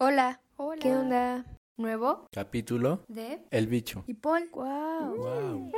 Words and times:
Hola. 0.00 0.40
Hola. 0.54 0.80
¿Qué 0.80 0.94
onda? 0.94 1.44
¿Nuevo? 1.76 2.28
Capítulo 2.30 3.02
¿De? 3.08 3.40
El 3.50 3.66
bicho. 3.66 4.04
¿Y 4.06 4.14
Paul? 4.14 4.48
¡Wow! 4.52 5.16
Wow. 5.16 5.72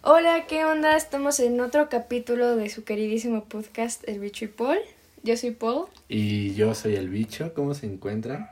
Hola, 0.00 0.46
¿qué 0.46 0.64
onda? 0.64 0.96
Estamos 0.96 1.38
en 1.38 1.60
otro 1.60 1.90
capítulo 1.90 2.56
de 2.56 2.70
su 2.70 2.84
queridísimo 2.84 3.44
podcast 3.44 4.08
El 4.08 4.20
Bicho 4.20 4.46
y 4.46 4.48
Paul. 4.48 4.78
Yo 5.22 5.36
soy 5.36 5.50
Paul. 5.50 5.88
Y 6.08 6.54
yo 6.54 6.74
soy 6.74 6.96
el 6.96 7.10
bicho, 7.10 7.52
¿cómo 7.52 7.74
se 7.74 7.84
encuentran? 7.84 8.48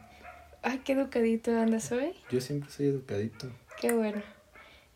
Ay, 0.61 0.83
qué 0.85 0.93
educadito 0.93 1.51
andas 1.59 1.91
hoy. 1.93 2.13
Yo 2.31 2.43
siempre 2.43 2.71
soy 2.71 2.89
educadito. 2.89 3.49
Qué 3.81 3.95
bueno. 3.95 4.21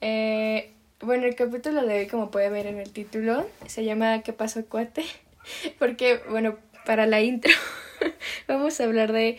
Eh, 0.02 0.74
bueno, 1.00 1.24
el 1.24 1.34
capítulo 1.34 1.86
de 1.86 2.00
hoy, 2.00 2.06
como 2.08 2.30
puede 2.30 2.50
ver 2.50 2.66
en 2.66 2.76
el 2.76 2.92
título, 2.92 3.46
se 3.64 3.86
llama 3.86 4.22
¿Qué 4.22 4.34
pasó, 4.34 4.62
cuate? 4.66 5.06
Porque, 5.78 6.20
bueno, 6.28 6.58
para 6.84 7.06
la 7.06 7.22
intro 7.22 7.54
vamos 8.48 8.80
a 8.80 8.84
hablar 8.84 9.12
de, 9.12 9.38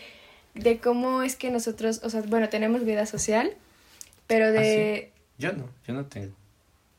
de 0.54 0.78
cómo 0.78 1.22
es 1.22 1.36
que 1.36 1.50
nosotros, 1.50 2.00
o 2.02 2.10
sea, 2.10 2.22
bueno, 2.22 2.48
tenemos 2.48 2.84
vida 2.84 3.06
social, 3.06 3.54
pero 4.26 4.52
de... 4.52 5.10
Yo 5.38 5.52
no, 5.52 5.68
yo 5.86 5.94
no 5.94 6.06
tengo. 6.06 6.34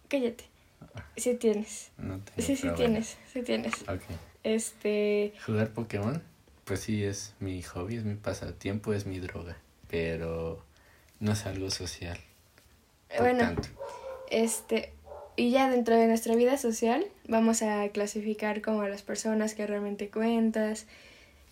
Cállate. 0.08 0.46
Sí 1.18 1.36
tienes. 1.36 1.92
No 1.98 2.20
tengo. 2.20 2.42
Sí, 2.42 2.56
sí 2.56 2.64
bueno. 2.64 2.78
tienes, 2.78 3.18
sí 3.32 3.42
tienes. 3.42 3.74
Ok. 3.84 4.02
Este... 4.44 5.34
Jugar 5.46 5.70
Pokémon, 5.70 6.22
pues 6.66 6.82
sí, 6.82 7.04
es 7.04 7.34
mi 7.40 7.62
hobby, 7.62 7.98
es 7.98 8.04
mi 8.04 8.16
pasatiempo, 8.16 8.94
es 8.94 9.06
mi 9.06 9.20
droga. 9.20 9.58
Pero 9.90 10.64
no 11.20 11.32
es 11.32 11.46
algo 11.46 11.70
social. 11.72 12.20
por 13.10 13.20
Bueno, 13.20 13.40
tanto. 13.40 13.70
Este, 14.30 14.92
y 15.36 15.52
ya 15.52 15.70
dentro 15.70 15.96
de 15.96 16.08
nuestra 16.08 16.36
vida 16.36 16.58
social 16.58 17.06
vamos 17.28 17.62
a 17.62 17.88
clasificar 17.90 18.62
como 18.62 18.82
a 18.82 18.90
las 18.90 19.02
personas 19.02 19.56
que 19.56 19.66
realmente 19.66 20.10
cuentas. 20.10 20.86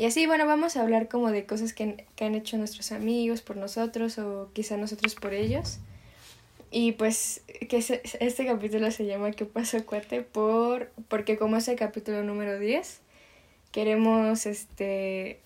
Y 0.02 0.06
así, 0.08 0.26
bueno, 0.26 0.48
vamos 0.48 0.78
a 0.78 0.82
hablar 0.82 1.10
como 1.10 1.30
de 1.30 1.46
cosas 1.46 1.74
que, 1.74 2.08
que 2.16 2.26
han 2.26 2.34
hecho 2.34 2.58
nuestros 2.58 2.92
amigos 2.92 3.44
por 3.44 3.56
nosotros 3.56 4.18
o 4.18 4.50
quizá 4.52 4.76
nosotros 4.76 5.14
por 5.14 5.32
ellos. 5.32 5.78
Y 6.72 6.94
pues 6.94 7.44
que 7.70 7.78
este 8.20 8.46
capítulo 8.48 8.90
se 8.90 9.06
llama 9.06 9.30
¿Qué 9.30 9.46
pasó, 9.46 9.86
cuate? 9.86 10.22
Por, 10.24 10.90
porque 11.08 11.38
como 11.38 11.58
es 11.58 11.68
el 11.68 11.76
capítulo 11.76 12.24
número 12.24 12.58
10, 12.58 13.00
queremos 13.72 14.48
este 14.48 15.40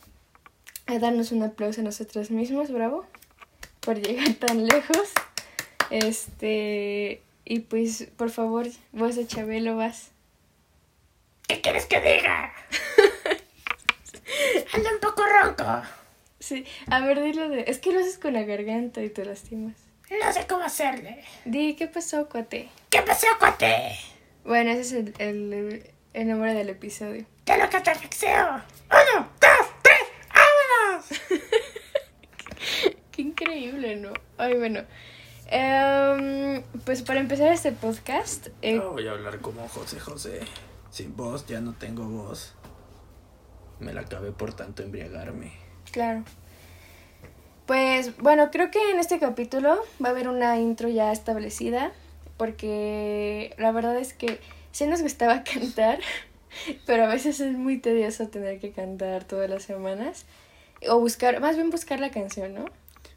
darnos 0.88 1.33
un 1.33 1.44
aplauso 1.44 1.81
a 1.81 1.83
nosotros 1.83 2.31
mismos, 2.31 2.72
bravo, 2.72 3.06
por 3.81 4.00
llegar 4.00 4.36
tan 4.36 4.67
lejos. 4.67 5.11
Este, 5.89 7.22
y 7.44 7.59
pues, 7.59 8.08
por 8.16 8.30
favor, 8.30 8.67
vos 8.94 9.17
de 9.17 9.28
Chabelo 9.28 9.76
vas. 9.76 10.11
¿Qué 11.45 11.59
quieres 11.59 11.88
que 11.88 12.00
diga? 12.00 12.53
Anda 14.73 14.89
un 14.91 14.99
poco 14.99 15.23
ronco. 15.25 15.81
Sí, 16.39 16.66
a 16.88 16.99
ver, 16.99 17.21
dilo 17.21 17.49
de... 17.49 17.66
Es 17.67 17.80
que 17.80 17.91
lo 17.91 17.99
haces 17.99 18.17
con 18.17 18.33
la 18.33 18.44
garganta 18.44 19.02
y 19.02 19.09
te 19.09 19.25
lastimas. 19.25 19.75
No 20.09 20.31
sé 20.31 20.45
cómo 20.47 20.63
hacerle. 20.63 21.23
Di, 21.45 21.75
¿qué 21.75 21.88
pasó, 21.88 22.30
cuate? 22.30 22.69
¿Qué 22.89 23.02
pasó, 23.02 23.27
cuate? 23.39 23.97
Bueno, 24.43 24.71
ese 24.71 24.81
es 24.81 24.91
el, 24.93 25.13
el, 25.17 25.89
el 26.13 26.27
nombre 26.27 26.53
del 26.53 26.69
episodio. 26.69 27.25
¿Qué 27.45 27.58
lo 27.58 27.67
te 27.69 27.95
fixeo? 27.95 28.61
Uno, 28.89 29.30
dos, 29.41 29.67
tres, 29.81 29.99
vámonos. 30.30 31.05
Qué 33.11 33.21
increíble, 33.21 33.95
¿no? 33.95 34.13
Ay, 34.38 34.55
bueno. 34.55 34.81
Em, 35.47 36.63
pues 36.86 37.02
para 37.02 37.19
empezar 37.19 37.52
este 37.52 37.71
podcast, 37.71 38.47
eh, 38.61 38.75
No 38.75 38.91
voy 38.91 39.08
a 39.08 39.11
hablar 39.11 39.39
como 39.39 39.67
José 39.67 39.99
José. 39.99 40.41
Sin 40.91 41.16
voz 41.16 41.45
ya 41.47 41.61
no 41.61 41.73
tengo 41.73 42.05
voz. 42.05 42.53
Me 43.80 43.94
la 43.94 44.02
acabé 44.02 44.31
por 44.31 44.54
tanto 44.54 44.84
embriagarme. 44.84 45.52
Claro. 45.92 46.23
Pues 47.66 48.16
bueno, 48.17 48.52
creo 48.52 48.70
que 48.70 48.92
en 48.92 49.00
este 49.00 49.20
capítulo 49.20 49.80
va 50.04 50.09
a 50.09 50.12
haber 50.12 50.28
una 50.28 50.59
intro 50.59 50.88
ya 50.88 51.12
establecida, 51.12 51.92
porque 52.38 53.55
la 53.58 53.72
verdad 53.72 53.98
es 53.98 54.14
que 54.14 54.39
sí 54.72 54.86
nos 54.86 55.02
gustaba 55.02 55.44
cantar, 55.54 55.99
pero 56.86 57.05
a 57.05 57.08
veces 57.08 57.39
es 57.39 57.58
muy 57.58 57.80
tedioso 57.80 58.27
tener 58.27 58.60
que 58.60 58.72
cantar 58.72 59.23
todas 59.23 59.49
las 59.49 59.64
semanas, 59.64 60.26
o 60.88 60.99
buscar, 60.99 61.39
más 61.39 61.55
bien 61.55 61.72
buscar 61.72 61.99
la 61.99 62.11
canción, 62.11 62.54
¿no? 62.54 62.66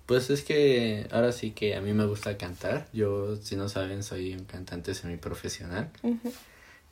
Pues 0.07 0.31
es 0.31 0.43
que 0.43 1.07
ahora 1.11 1.33
sí 1.33 1.51
que 1.51 1.75
a 1.75 1.83
mí 1.83 1.93
me 1.93 2.07
gusta 2.07 2.39
cantar. 2.39 2.89
Yo, 2.95 3.37
si 3.37 3.57
no 3.57 3.69
saben, 3.69 4.03
soy 4.03 4.33
un 4.33 4.47
cantante 4.47 4.95
semiprofesional. 4.95 5.91
Ujú. 6.03 6.33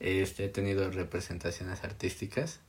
Este, 0.01 0.45
he 0.45 0.49
tenido 0.51 0.91
representaciones 0.91 1.83
artísticas, 1.83 2.61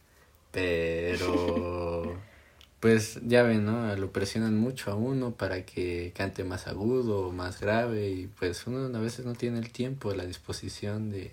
pero 0.51 2.17
pues 2.79 3.19
ya 3.23 3.43
ven, 3.43 3.65
¿no? 3.65 3.95
Lo 3.95 4.11
presionan 4.11 4.57
mucho 4.57 4.91
a 4.91 4.95
uno 4.95 5.31
para 5.31 5.65
que 5.65 6.13
cante 6.15 6.43
más 6.43 6.67
agudo 6.67 7.27
o 7.27 7.31
más 7.31 7.59
grave 7.59 8.09
y 8.09 8.27
pues 8.27 8.67
uno 8.67 8.95
a 8.95 9.01
veces 9.01 9.25
no 9.25 9.33
tiene 9.33 9.59
el 9.59 9.71
tiempo, 9.71 10.13
la 10.13 10.25
disposición 10.25 11.11
de, 11.11 11.31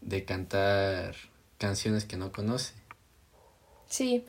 de 0.00 0.24
cantar 0.24 1.14
canciones 1.58 2.04
que 2.04 2.16
no 2.16 2.32
conoce. 2.32 2.74
Sí, 3.88 4.24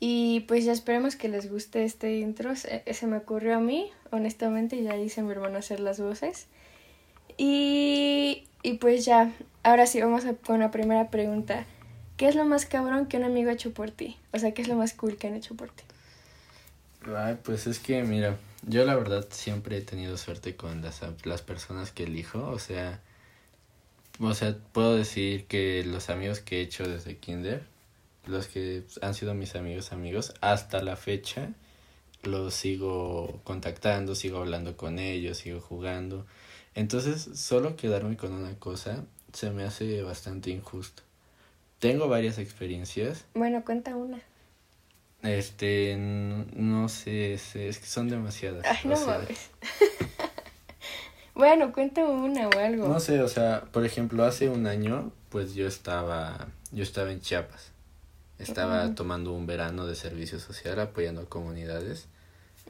y 0.00 0.40
pues 0.48 0.64
ya 0.64 0.72
esperemos 0.72 1.14
que 1.14 1.28
les 1.28 1.48
guste 1.48 1.84
este 1.84 2.18
intro. 2.18 2.56
Se, 2.56 2.82
se 2.92 3.06
me 3.06 3.18
ocurrió 3.18 3.56
a 3.56 3.60
mí, 3.60 3.90
honestamente, 4.10 4.82
ya 4.82 4.96
hice 4.96 5.20
a 5.20 5.24
mi 5.24 5.30
hermano 5.30 5.58
hacer 5.58 5.78
las 5.78 6.00
voces. 6.00 6.48
Y, 7.36 8.48
y 8.64 8.78
pues 8.78 9.04
ya, 9.04 9.32
ahora 9.62 9.86
sí 9.86 10.00
vamos 10.00 10.24
a, 10.24 10.34
con 10.34 10.58
la 10.58 10.72
primera 10.72 11.08
pregunta. 11.10 11.66
¿Qué 12.16 12.28
es 12.28 12.34
lo 12.34 12.44
más 12.44 12.66
cabrón 12.66 13.06
que 13.06 13.16
un 13.16 13.24
amigo 13.24 13.50
ha 13.50 13.54
hecho 13.54 13.72
por 13.72 13.90
ti? 13.90 14.16
O 14.32 14.38
sea, 14.38 14.52
¿qué 14.52 14.62
es 14.62 14.68
lo 14.68 14.76
más 14.76 14.92
cool 14.94 15.16
que 15.16 15.26
han 15.26 15.34
hecho 15.34 15.54
por 15.54 15.70
ti? 15.70 15.84
Ay, 17.16 17.38
pues 17.42 17.66
es 17.66 17.78
que, 17.78 18.02
mira, 18.04 18.36
yo 18.66 18.84
la 18.84 18.94
verdad 18.94 19.26
siempre 19.30 19.78
he 19.78 19.80
tenido 19.80 20.16
suerte 20.16 20.54
con 20.54 20.82
las, 20.82 21.00
las 21.24 21.42
personas 21.42 21.90
que 21.90 22.04
elijo, 22.04 22.48
o 22.48 22.58
sea, 22.58 23.00
o 24.20 24.34
sea, 24.34 24.56
puedo 24.72 24.94
decir 24.94 25.46
que 25.46 25.82
los 25.84 26.10
amigos 26.10 26.40
que 26.40 26.58
he 26.58 26.62
hecho 26.62 26.86
desde 26.86 27.16
kinder, 27.16 27.64
los 28.26 28.46
que 28.46 28.84
han 29.00 29.14
sido 29.14 29.34
mis 29.34 29.56
amigos 29.56 29.92
amigos, 29.92 30.34
hasta 30.40 30.80
la 30.80 30.96
fecha 30.96 31.50
los 32.22 32.54
sigo 32.54 33.40
contactando, 33.42 34.14
sigo 34.14 34.38
hablando 34.38 34.76
con 34.76 34.98
ellos, 34.98 35.38
sigo 35.38 35.60
jugando. 35.60 36.24
Entonces, 36.74 37.30
solo 37.34 37.74
quedarme 37.76 38.16
con 38.16 38.32
una 38.32 38.54
cosa 38.58 39.04
se 39.32 39.50
me 39.50 39.64
hace 39.64 40.02
bastante 40.02 40.50
injusto. 40.50 41.02
Tengo 41.82 42.06
varias 42.06 42.38
experiencias, 42.38 43.24
Bueno, 43.34 43.64
cuenta 43.64 43.96
una. 43.96 44.20
este, 45.24 45.96
no 45.98 46.88
sé, 46.88 47.34
es, 47.34 47.56
es 47.56 47.80
que 47.80 47.86
son 47.86 48.08
demasiadas. 48.08 48.64
Ay, 48.64 48.88
no 48.88 49.04
mames. 49.04 49.50
bueno, 51.34 51.72
cuenta 51.72 52.06
una 52.06 52.46
o 52.46 52.56
algo. 52.56 52.86
No 52.86 53.00
sé, 53.00 53.20
o 53.20 53.26
sea, 53.26 53.64
por 53.72 53.84
ejemplo, 53.84 54.22
hace 54.22 54.48
un 54.48 54.68
año, 54.68 55.10
pues 55.28 55.54
yo 55.54 55.66
estaba, 55.66 56.46
yo 56.70 56.84
estaba 56.84 57.10
en 57.10 57.20
Chiapas. 57.20 57.72
Estaba 58.38 58.94
tomando 58.94 59.32
un 59.32 59.46
verano 59.46 59.84
de 59.84 59.96
servicio 59.96 60.38
social 60.38 60.78
apoyando 60.78 61.28
comunidades 61.28 62.06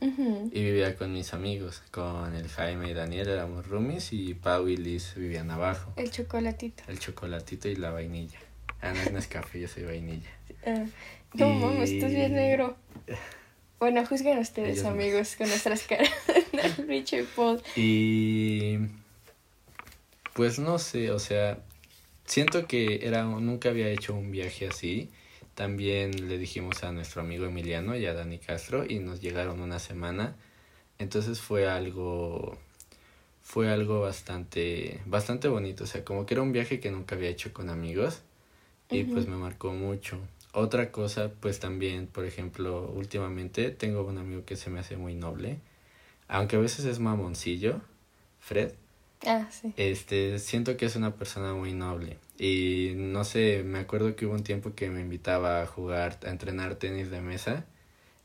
y 0.00 0.64
vivía 0.64 0.96
con 0.96 1.12
mis 1.12 1.34
amigos, 1.34 1.82
con 1.90 2.34
el 2.34 2.48
Jaime 2.48 2.90
y 2.90 2.94
Daniel, 2.94 3.28
éramos 3.28 3.68
roomies 3.68 4.14
y 4.14 4.32
Pau 4.32 4.68
y 4.68 4.78
Liz 4.78 5.12
vivían 5.16 5.50
abajo. 5.50 5.92
El 5.96 6.10
chocolatito. 6.10 6.82
El 6.88 6.98
chocolatito 6.98 7.68
y 7.68 7.76
la 7.76 7.90
vainilla. 7.90 8.38
Ah, 8.82 8.92
no 8.92 9.00
es 9.00 9.12
Nescafé, 9.12 9.60
yo 9.60 9.68
soy 9.68 9.84
vainilla. 9.84 10.28
Ah, 10.66 10.84
no 11.34 11.50
Y- 11.50 11.54
mames, 11.54 11.90
negro. 12.30 12.76
Bueno, 13.78 14.04
juzguen 14.06 14.38
ustedes, 14.38 14.78
Ellos 14.78 14.84
amigos, 14.86 15.34
con 15.36 15.48
nuestras 15.48 15.82
caras. 15.84 16.10
El 16.78 16.86
bicho 16.86 17.16
y 17.16 17.22
Paul. 17.22 17.62
Y 17.74 18.78
pues 20.34 20.58
no 20.58 20.78
sé, 20.78 21.10
o 21.10 21.18
sea, 21.18 21.58
siento 22.24 22.66
que 22.66 23.06
era 23.06 23.24
nunca 23.24 23.70
había 23.70 23.88
hecho 23.88 24.14
un 24.14 24.30
viaje 24.30 24.68
así. 24.68 25.10
También 25.54 26.28
le 26.28 26.38
dijimos 26.38 26.82
a 26.84 26.92
nuestro 26.92 27.20
amigo 27.22 27.44
Emiliano 27.46 27.96
y 27.96 28.06
a 28.06 28.14
Dani 28.14 28.38
Castro 28.38 28.84
y 28.88 28.98
nos 29.00 29.20
llegaron 29.20 29.60
una 29.60 29.78
semana. 29.78 30.34
Entonces 30.98 31.40
fue 31.40 31.68
algo 31.68 32.58
fue 33.42 33.68
algo 33.70 34.00
bastante 34.00 35.00
bastante 35.04 35.48
bonito, 35.48 35.84
o 35.84 35.86
sea, 35.88 36.04
como 36.04 36.24
que 36.26 36.34
era 36.34 36.42
un 36.42 36.52
viaje 36.52 36.78
que 36.78 36.90
nunca 36.92 37.16
había 37.16 37.28
hecho 37.28 37.52
con 37.52 37.68
amigos 37.70 38.22
y 38.92 39.04
pues 39.04 39.26
me 39.26 39.36
marcó 39.36 39.72
mucho. 39.72 40.18
Otra 40.52 40.92
cosa, 40.92 41.30
pues 41.40 41.60
también, 41.60 42.06
por 42.06 42.24
ejemplo, 42.24 42.92
últimamente 42.94 43.70
tengo 43.70 44.04
un 44.04 44.18
amigo 44.18 44.44
que 44.44 44.56
se 44.56 44.68
me 44.68 44.80
hace 44.80 44.96
muy 44.96 45.14
noble, 45.14 45.58
aunque 46.28 46.56
a 46.56 46.60
veces 46.60 46.84
es 46.84 46.98
mamoncillo, 46.98 47.80
Fred. 48.40 48.72
Ah, 49.26 49.48
sí. 49.50 49.72
Este, 49.76 50.38
siento 50.38 50.76
que 50.76 50.86
es 50.86 50.96
una 50.96 51.14
persona 51.14 51.54
muy 51.54 51.72
noble. 51.72 52.18
Y 52.38 52.92
no 52.96 53.24
sé, 53.24 53.62
me 53.64 53.78
acuerdo 53.78 54.16
que 54.16 54.26
hubo 54.26 54.34
un 54.34 54.42
tiempo 54.42 54.74
que 54.74 54.90
me 54.90 55.00
invitaba 55.00 55.62
a 55.62 55.66
jugar, 55.66 56.18
a 56.26 56.30
entrenar 56.30 56.74
tenis 56.74 57.10
de 57.10 57.20
mesa. 57.20 57.64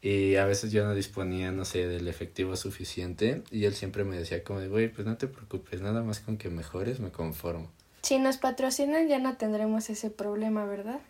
Y 0.01 0.35
a 0.35 0.45
veces 0.45 0.71
yo 0.71 0.83
no 0.85 0.93
disponía, 0.95 1.51
no 1.51 1.65
sé, 1.65 1.87
del 1.87 2.07
efectivo 2.07 2.55
suficiente. 2.55 3.43
Y 3.51 3.65
él 3.65 3.73
siempre 3.73 4.03
me 4.03 4.17
decía 4.17 4.43
como 4.43 4.59
de, 4.59 4.67
güey, 4.67 4.89
pues 4.89 5.07
no 5.07 5.17
te 5.17 5.27
preocupes, 5.27 5.81
nada 5.81 6.03
más 6.03 6.19
con 6.19 6.37
que 6.37 6.49
mejores 6.49 6.99
me 6.99 7.11
conformo. 7.11 7.69
Si 8.07 8.19
nos 8.19 8.37
patrocinan 8.37 9.09
ya 9.09 9.19
no 9.19 9.35
tendremos 9.35 9.89
ese 9.89 10.09
problema, 10.09 10.63
¿verdad? 10.63 11.01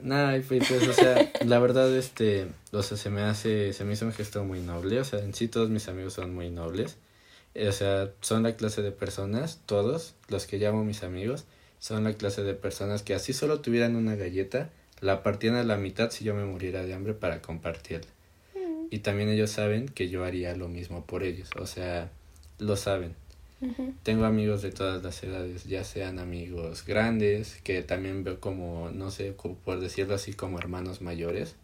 Nah, 0.00 0.38
pues, 0.46 0.68
pues, 0.68 0.86
o 0.86 0.92
sea, 0.92 1.32
la 1.44 1.58
verdad, 1.58 1.92
este, 1.96 2.46
o 2.70 2.80
sea, 2.84 2.96
se 2.96 3.10
me 3.10 3.22
hace, 3.22 3.72
se 3.72 3.84
me 3.84 3.94
hizo 3.94 4.06
un 4.06 4.12
gesto 4.12 4.44
muy 4.44 4.60
noble, 4.60 5.00
o 5.00 5.04
sea, 5.04 5.18
en 5.18 5.34
sí 5.34 5.48
todos 5.48 5.68
mis 5.68 5.88
amigos 5.88 6.12
son 6.12 6.32
muy 6.32 6.48
nobles, 6.48 6.96
o 7.56 7.72
sea, 7.72 8.12
son 8.20 8.44
la 8.44 8.54
clase 8.54 8.82
de 8.82 8.92
personas, 8.92 9.62
todos, 9.66 10.14
los 10.28 10.46
que 10.46 10.58
llamo 10.58 10.84
mis 10.84 11.02
amigos, 11.02 11.44
son 11.80 12.04
la 12.04 12.12
clase 12.12 12.44
de 12.44 12.54
personas 12.54 13.02
que 13.02 13.16
así 13.16 13.32
solo 13.32 13.60
tuvieran 13.60 13.96
una 13.96 14.14
galleta, 14.14 14.70
la 15.00 15.24
partían 15.24 15.56
a 15.56 15.64
la 15.64 15.76
mitad 15.76 16.12
si 16.12 16.22
yo 16.22 16.36
me 16.36 16.44
muriera 16.44 16.84
de 16.84 16.94
hambre 16.94 17.14
para 17.14 17.42
compartirla. 17.42 18.12
Mm. 18.54 18.86
Y 18.92 19.00
también 19.00 19.28
ellos 19.28 19.50
saben 19.50 19.88
que 19.88 20.08
yo 20.08 20.24
haría 20.24 20.54
lo 20.54 20.68
mismo 20.68 21.04
por 21.04 21.24
ellos, 21.24 21.50
o 21.58 21.66
sea, 21.66 22.12
lo 22.60 22.76
saben. 22.76 23.16
Tengo 24.04 24.24
amigos 24.24 24.62
de 24.62 24.70
todas 24.70 25.02
las 25.02 25.22
edades, 25.24 25.64
ya 25.64 25.82
sean 25.82 26.20
amigos 26.20 26.84
grandes, 26.84 27.60
que 27.64 27.82
también 27.82 28.22
veo 28.22 28.38
como, 28.38 28.90
no 28.90 29.10
sé, 29.10 29.32
por 29.32 29.80
decirlo 29.80 30.14
así, 30.14 30.32
como 30.32 30.58
hermanos 30.58 31.02
mayores. 31.02 31.56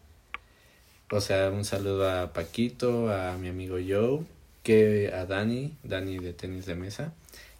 O 1.11 1.21
sea, 1.21 1.51
un 1.51 1.63
saludo 1.63 2.09
a 2.09 2.33
Paquito, 2.33 3.13
a 3.13 3.37
mi 3.37 3.47
amigo 3.47 3.77
Joe, 3.77 4.25
que 4.63 5.11
a 5.13 5.25
Dani, 5.25 5.77
Dani 5.83 6.19
de 6.19 6.33
tenis 6.33 6.65
de 6.65 6.75
mesa, 6.75 7.13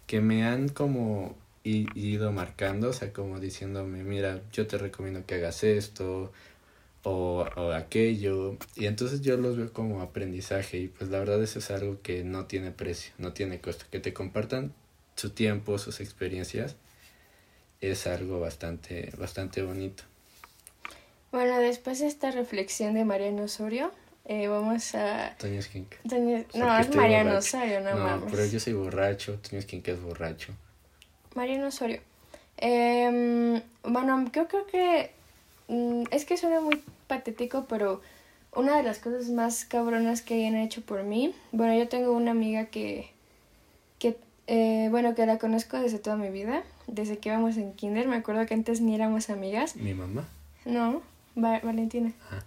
que 0.06 0.20
me 0.20 0.44
han 0.44 0.68
como 0.68 1.36
ido 1.64 2.30
marcando, 2.32 2.90
o 2.90 2.92
sea, 2.92 3.12
como 3.12 3.40
diciéndome, 3.40 4.04
mira, 4.04 4.40
yo 4.52 4.66
te 4.66 4.78
recomiendo 4.78 5.24
que 5.26 5.36
hagas 5.36 5.64
esto, 5.64 6.32
o, 7.06 7.46
o 7.54 7.72
aquello. 7.72 8.56
Y 8.74 8.86
entonces 8.86 9.20
yo 9.20 9.36
los 9.36 9.56
veo 9.56 9.72
como 9.72 10.02
aprendizaje 10.02 10.78
y 10.78 10.88
pues 10.88 11.08
la 11.08 11.20
verdad 11.20 11.40
eso 11.40 11.60
es 11.60 11.70
algo 11.70 12.02
que 12.02 12.24
no 12.24 12.46
tiene 12.46 12.72
precio, 12.72 13.12
no 13.18 13.32
tiene 13.32 13.60
costo. 13.60 13.84
Que 13.92 14.00
te 14.00 14.12
compartan 14.12 14.72
su 15.14 15.30
tiempo, 15.30 15.78
sus 15.78 16.00
experiencias, 16.00 16.74
es 17.80 18.08
algo 18.08 18.40
bastante, 18.40 19.12
bastante 19.16 19.62
bonito. 19.62 20.02
Bueno, 21.30 21.60
después 21.60 22.00
de 22.00 22.08
esta 22.08 22.32
reflexión 22.32 22.94
de 22.94 23.04
Mariano 23.04 23.44
Osorio, 23.44 23.92
eh, 24.24 24.48
vamos 24.48 24.92
a... 24.96 25.36
Toño 25.38 25.62
Skink. 25.62 25.94
No, 26.54 26.76
es 26.76 26.94
Mariano 26.94 27.38
Osorio, 27.38 27.82
no, 27.82 28.18
no 28.18 28.26
pero 28.26 28.46
yo 28.46 28.58
soy 28.58 28.72
borracho, 28.72 29.38
Toño 29.48 29.62
Skink 29.62 29.86
es 29.88 30.02
borracho. 30.02 30.54
Mariano 31.36 31.68
Osorio. 31.68 32.00
Eh, 32.56 33.62
bueno, 33.84 34.28
yo 34.32 34.48
creo 34.48 34.66
que... 34.66 35.12
Mm, 35.68 36.04
es 36.10 36.24
que 36.24 36.36
suena 36.36 36.60
muy 36.60 36.80
patético, 37.06 37.66
pero 37.68 38.00
una 38.54 38.76
de 38.76 38.82
las 38.82 38.98
cosas 38.98 39.28
más 39.28 39.64
cabronas 39.64 40.22
que 40.22 40.34
hayan 40.34 40.56
hecho 40.56 40.80
por 40.82 41.02
mí, 41.02 41.34
bueno, 41.52 41.74
yo 41.74 41.88
tengo 41.88 42.12
una 42.12 42.30
amiga 42.30 42.66
que, 42.66 43.10
que 43.98 44.16
eh, 44.46 44.88
bueno, 44.90 45.14
que 45.14 45.26
la 45.26 45.38
conozco 45.38 45.78
desde 45.78 45.98
toda 45.98 46.16
mi 46.16 46.30
vida, 46.30 46.62
desde 46.86 47.18
que 47.18 47.28
íbamos 47.28 47.56
en 47.56 47.72
kinder, 47.72 48.08
me 48.08 48.16
acuerdo 48.16 48.46
que 48.46 48.54
antes 48.54 48.80
ni 48.80 48.94
éramos 48.94 49.30
amigas. 49.30 49.76
¿Mi 49.76 49.94
mamá? 49.94 50.26
No, 50.64 51.02
Valentina. 51.34 52.12
Ah. 52.30 52.42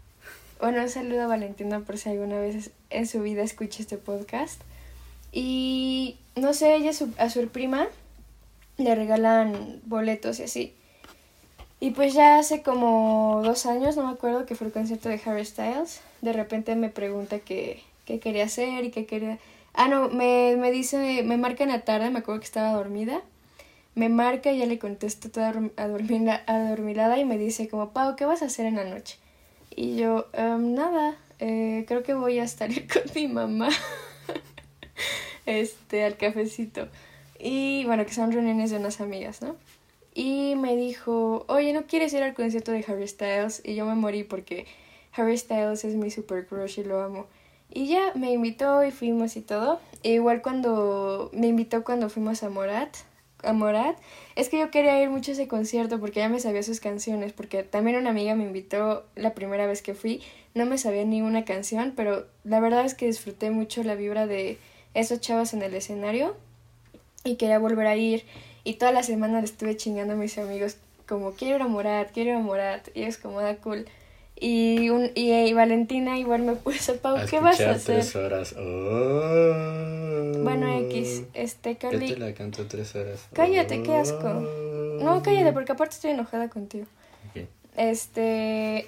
Bueno, 0.59 0.81
un 0.81 0.89
saludo 0.89 1.23
a 1.23 1.27
Valentina 1.27 1.79
por 1.79 1.97
si 1.97 2.09
alguna 2.09 2.37
vez 2.39 2.71
en 2.89 3.07
su 3.07 3.21
vida 3.21 3.43
escucha 3.43 3.81
este 3.81 3.97
podcast. 3.97 4.61
Y 5.31 6.17
no 6.35 6.53
sé, 6.53 6.75
ella 6.75 6.91
a 7.17 7.29
su 7.29 7.47
prima 7.47 7.87
le 8.77 8.95
regalan 8.95 9.79
boletos 9.85 10.39
y 10.39 10.43
así. 10.43 10.73
Y 11.81 11.91
pues 11.91 12.13
ya 12.13 12.39
hace 12.39 12.61
como 12.61 13.41
dos 13.43 13.65
años, 13.65 13.95
no 13.95 14.05
me 14.05 14.13
acuerdo, 14.13 14.45
que 14.45 14.55
fue 14.55 14.67
el 14.67 14.73
concierto 14.73 15.07
de 15.07 15.21
Harry 15.25 15.45
Styles. 15.45 16.01
De 16.21 16.33
repente 16.33 16.75
me 16.75 16.89
pregunta 16.89 17.39
qué, 17.39 17.81
qué 18.05 18.19
quería 18.19 18.45
hacer 18.45 18.83
y 18.83 18.91
qué 18.91 19.05
quería... 19.05 19.39
Ah, 19.73 19.87
no, 19.87 20.09
me, 20.09 20.57
me 20.57 20.71
dice, 20.71 21.23
me 21.23 21.37
marca 21.37 21.63
en 21.63 21.69
la 21.69 21.81
tarde, 21.81 22.09
me 22.09 22.19
acuerdo 22.19 22.41
que 22.41 22.47
estaba 22.47 22.73
dormida. 22.73 23.21
Me 23.95 24.09
marca 24.09 24.51
y 24.51 24.59
ya 24.59 24.65
le 24.65 24.77
contesto 24.77 25.29
toda 25.29 25.53
adormilada 25.77 27.17
y 27.17 27.25
me 27.25 27.37
dice 27.37 27.69
como, 27.69 27.91
Pau, 27.91 28.15
¿qué 28.15 28.25
vas 28.25 28.41
a 28.41 28.45
hacer 28.45 28.65
en 28.65 28.75
la 28.75 28.83
noche? 28.83 29.17
Y 29.73 29.95
yo, 29.95 30.27
um, 30.37 30.73
nada, 30.73 31.15
eh, 31.39 31.85
creo 31.87 32.03
que 32.03 32.13
voy 32.13 32.39
a 32.39 32.43
estar 32.43 32.69
con 32.93 33.03
mi 33.15 33.29
mamá. 33.29 33.69
este, 35.45 36.03
al 36.03 36.17
cafecito. 36.17 36.89
Y 37.39 37.85
bueno, 37.85 38.05
que 38.05 38.13
son 38.13 38.31
reuniones 38.33 38.71
de 38.71 38.77
unas 38.77 38.99
amigas, 38.99 39.41
¿no? 39.41 39.55
Y 40.19 40.55
me 40.57 40.75
dijo, 40.75 41.45
oye, 41.47 41.71
¿no 41.71 41.83
quieres 41.83 42.11
ir 42.11 42.23
al 42.23 42.33
concierto 42.33 42.73
de 42.73 42.83
Harry 42.85 43.07
Styles? 43.07 43.61
Y 43.63 43.75
yo 43.75 43.85
me 43.85 43.95
morí 43.95 44.25
porque 44.25 44.65
Harry 45.13 45.37
Styles 45.37 45.85
es 45.85 45.95
mi 45.95 46.11
super 46.11 46.45
crush 46.45 46.81
y 46.81 46.83
lo 46.83 47.01
amo. 47.01 47.27
Y 47.71 47.87
ya 47.87 48.11
me 48.15 48.33
invitó 48.33 48.83
y 48.83 48.91
fuimos 48.91 49.37
y 49.37 49.41
todo. 49.41 49.79
E 50.03 50.11
igual 50.15 50.41
cuando 50.41 51.29
me 51.31 51.47
invitó 51.47 51.85
cuando 51.85 52.09
fuimos 52.09 52.43
a 52.43 52.49
Morat, 52.49 52.97
a 53.43 53.53
Morat, 53.53 53.97
es 54.35 54.49
que 54.49 54.59
yo 54.59 54.69
quería 54.71 55.01
ir 55.01 55.09
mucho 55.09 55.31
a 55.31 55.35
ese 55.35 55.47
concierto 55.47 56.01
porque 56.01 56.19
ya 56.19 56.27
me 56.27 56.41
sabía 56.41 56.63
sus 56.63 56.81
canciones, 56.81 57.31
porque 57.31 57.63
también 57.63 57.95
una 57.95 58.09
amiga 58.09 58.35
me 58.35 58.43
invitó 58.43 59.05
la 59.15 59.33
primera 59.33 59.67
vez 59.67 59.81
que 59.81 59.93
fui, 59.93 60.21
no 60.53 60.65
me 60.65 60.77
sabía 60.77 61.05
ni 61.05 61.21
una 61.21 61.45
canción, 61.45 61.93
pero 61.95 62.25
la 62.43 62.59
verdad 62.59 62.83
es 62.83 62.93
que 62.93 63.05
disfruté 63.05 63.51
mucho 63.51 63.83
la 63.83 63.95
vibra 63.95 64.27
de 64.27 64.57
esos 64.93 65.21
chavos 65.21 65.53
en 65.53 65.61
el 65.61 65.73
escenario 65.75 66.35
y 67.23 67.35
quería 67.35 67.57
volver 67.59 67.87
a 67.87 67.95
ir. 67.95 68.25
Y 68.69 68.75
toda 68.75 68.91
la 68.91 69.01
semana 69.01 69.39
le 69.39 69.45
estuve 69.45 69.75
chingando 69.75 70.13
a 70.13 70.15
mis 70.15 70.37
amigos 70.37 70.77
como 71.07 71.31
quiero 71.31 71.55
ir 71.55 71.61
a 71.63 71.67
Morat, 71.67 72.11
quiero 72.11 72.29
ir 72.29 72.35
a 72.35 72.39
Morat. 72.39 72.87
Y 72.93 73.01
es 73.01 73.17
como 73.17 73.41
da 73.41 73.55
cool. 73.55 73.87
Y, 74.39 74.91
un, 74.91 75.09
y, 75.15 75.51
Valentina 75.53 76.19
igual 76.19 76.43
me 76.43 76.53
puso, 76.55 76.97
Pau, 76.97 77.17
¿qué 77.27 77.39
vas 77.39 77.59
a 77.61 77.71
hacer? 77.71 77.95
tres 77.95 78.15
horas. 78.15 78.53
Oh. 78.55 80.43
Bueno, 80.43 80.71
X, 80.87 81.23
este, 81.33 81.77
Carly. 81.77 82.09
Yo 82.09 82.13
te 82.13 82.19
la 82.19 82.33
canto 82.35 82.67
tres 82.67 82.93
horas. 82.93 83.27
Cállate, 83.33 83.81
qué 83.81 83.95
asco. 83.95 84.29
No, 85.01 85.23
cállate, 85.23 85.51
porque 85.51 85.71
aparte 85.71 85.95
estoy 85.95 86.11
enojada 86.11 86.49
contigo. 86.49 86.85
Este, 87.75 88.85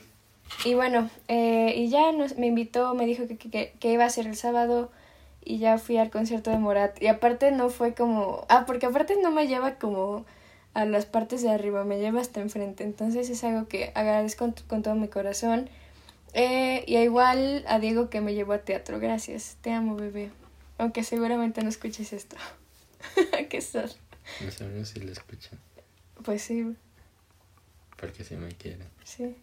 y 0.63 0.75
bueno, 0.75 1.09
eh, 1.27 1.73
y 1.75 1.89
ya 1.89 2.11
nos, 2.11 2.37
me 2.37 2.45
invitó, 2.45 2.93
me 2.93 3.07
dijo 3.07 3.27
que, 3.27 3.35
que, 3.35 3.73
que 3.79 3.91
iba 3.91 4.05
a 4.05 4.09
ser 4.11 4.27
el 4.27 4.35
sábado 4.35 4.91
y 5.43 5.57
ya 5.57 5.77
fui 5.77 5.97
al 5.97 6.11
concierto 6.11 6.51
de 6.51 6.57
Morat. 6.57 7.01
Y 7.01 7.07
aparte 7.07 7.51
no 7.51 7.69
fue 7.69 7.93
como... 7.93 8.45
Ah, 8.49 8.65
porque 8.65 8.85
aparte 8.85 9.15
no 9.21 9.31
me 9.31 9.47
lleva 9.47 9.75
como 9.75 10.25
a 10.73 10.85
las 10.85 11.05
partes 11.05 11.41
de 11.41 11.49
arriba, 11.49 11.83
me 11.83 11.99
lleva 11.99 12.21
hasta 12.21 12.41
enfrente. 12.41 12.83
Entonces 12.83 13.29
es 13.29 13.43
algo 13.43 13.67
que 13.67 13.91
agradezco 13.95 14.53
con, 14.67 14.83
todo 14.83 14.95
mi 14.95 15.07
corazón. 15.07 15.69
Eh, 16.33 16.83
y 16.87 16.97
igual 16.97 17.65
a 17.67 17.79
Diego 17.79 18.09
que 18.09 18.21
me 18.21 18.33
llevó 18.33 18.53
a 18.53 18.59
teatro. 18.59 18.99
Gracias. 18.99 19.57
Te 19.61 19.71
amo, 19.71 19.95
bebé. 19.95 20.29
Aunque 20.77 21.03
seguramente 21.03 21.63
no 21.63 21.69
escuches 21.69 22.13
esto. 22.13 22.37
¿Qué 23.49 23.61
sos? 23.61 23.99
Mis 24.43 24.61
amigos 24.61 24.89
sí 24.89 24.99
lo 24.99 25.11
escuchan. 25.11 25.59
Pues 26.23 26.43
sí. 26.43 26.75
Porque 27.97 28.23
sí 28.23 28.35
me 28.35 28.49
quieren. 28.49 28.87
Sí. 29.03 29.35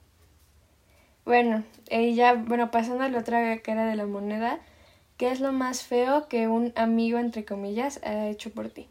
Bueno, 1.24 1.62
y 1.90 2.14
ya, 2.14 2.34
bueno, 2.34 2.70
pasando 2.70 3.04
a 3.04 3.08
la 3.10 3.18
otra 3.18 3.60
cara 3.60 3.84
de 3.84 3.96
la 3.96 4.06
moneda, 4.06 4.60
¿Qué 5.18 5.32
es 5.32 5.40
lo 5.40 5.50
más 5.50 5.82
feo 5.82 6.28
que 6.28 6.46
un 6.46 6.72
amigo, 6.76 7.18
entre 7.18 7.44
comillas, 7.44 8.00
ha 8.04 8.28
hecho 8.28 8.50
por 8.50 8.68
ti? 8.68 8.86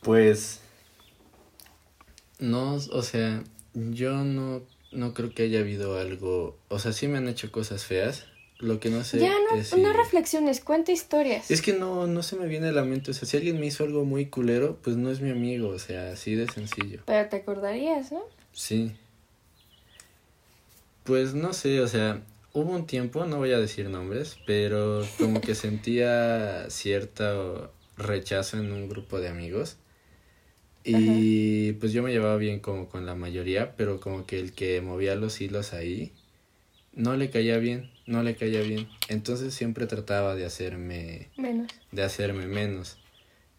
Pues, 0.00 0.60
no, 2.38 2.74
o 2.74 3.02
sea, 3.02 3.44
yo 3.74 4.24
no, 4.24 4.62
no 4.90 5.12
creo 5.12 5.34
que 5.34 5.42
haya 5.42 5.60
habido 5.60 5.98
algo, 5.98 6.56
o 6.68 6.78
sea, 6.78 6.94
sí 6.94 7.08
me 7.08 7.18
han 7.18 7.28
hecho 7.28 7.52
cosas 7.52 7.84
feas, 7.84 8.24
lo 8.58 8.80
que 8.80 8.88
no 8.88 9.04
sé 9.04 9.18
ya 9.18 9.34
no, 9.50 9.76
no 9.76 9.92
reflexiones, 9.92 10.60
cuenta 10.60 10.92
historias. 10.92 11.50
Es 11.50 11.60
que 11.60 11.74
no, 11.74 12.06
no 12.06 12.22
se 12.22 12.36
me 12.36 12.46
viene 12.46 12.68
a 12.68 12.72
la 12.72 12.84
mente, 12.84 13.10
o 13.10 13.14
sea, 13.14 13.28
si 13.28 13.36
alguien 13.36 13.60
me 13.60 13.66
hizo 13.66 13.84
algo 13.84 14.06
muy 14.06 14.26
culero, 14.26 14.78
pues 14.82 14.96
no 14.96 15.10
es 15.10 15.20
mi 15.20 15.30
amigo, 15.30 15.68
o 15.68 15.78
sea, 15.78 16.12
así 16.12 16.34
de 16.34 16.50
sencillo. 16.50 17.02
Pero 17.04 17.28
te 17.28 17.36
acordarías, 17.36 18.12
¿no? 18.12 18.22
Sí. 18.54 18.96
Pues 21.04 21.34
no 21.34 21.52
sé, 21.52 21.82
o 21.82 21.88
sea, 21.88 22.22
hubo 22.56 22.72
un 22.72 22.86
tiempo, 22.86 23.26
no 23.26 23.36
voy 23.36 23.52
a 23.52 23.58
decir 23.58 23.90
nombres, 23.90 24.38
pero 24.46 25.06
como 25.18 25.42
que 25.42 25.54
sentía 25.54 26.70
cierto 26.70 27.70
rechazo 27.98 28.56
en 28.56 28.72
un 28.72 28.88
grupo 28.88 29.20
de 29.20 29.28
amigos. 29.28 29.76
Y 30.82 31.72
pues 31.72 31.92
yo 31.92 32.02
me 32.02 32.12
llevaba 32.12 32.38
bien 32.38 32.60
como 32.60 32.88
con 32.88 33.04
la 33.04 33.14
mayoría, 33.14 33.76
pero 33.76 34.00
como 34.00 34.24
que 34.24 34.40
el 34.40 34.52
que 34.52 34.80
movía 34.80 35.16
los 35.16 35.38
hilos 35.38 35.74
ahí 35.74 36.12
no 36.94 37.14
le 37.16 37.28
caía 37.28 37.58
bien, 37.58 37.90
no 38.06 38.22
le 38.22 38.36
caía 38.36 38.62
bien. 38.62 38.88
Entonces 39.08 39.52
siempre 39.52 39.86
trataba 39.86 40.34
de 40.34 40.46
hacerme 40.46 41.28
menos. 41.36 41.70
De 41.92 42.04
hacerme 42.04 42.46
menos. 42.46 42.96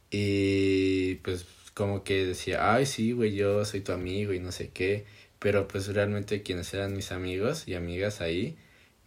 Y 0.09 1.15
pues 1.15 1.45
como 1.75 2.03
que 2.03 2.25
decía, 2.25 2.73
"Ay, 2.73 2.87
sí, 2.87 3.11
güey, 3.11 3.35
yo 3.35 3.63
soy 3.63 3.81
tu 3.81 3.91
amigo 3.91 4.33
y 4.33 4.39
no 4.39 4.51
sé 4.51 4.69
qué", 4.69 5.05
pero 5.37 5.67
pues 5.67 5.85
realmente 5.87 6.41
quienes 6.41 6.73
eran 6.73 6.95
mis 6.95 7.11
amigos 7.11 7.67
y 7.67 7.75
amigas 7.75 8.21
ahí 8.21 8.57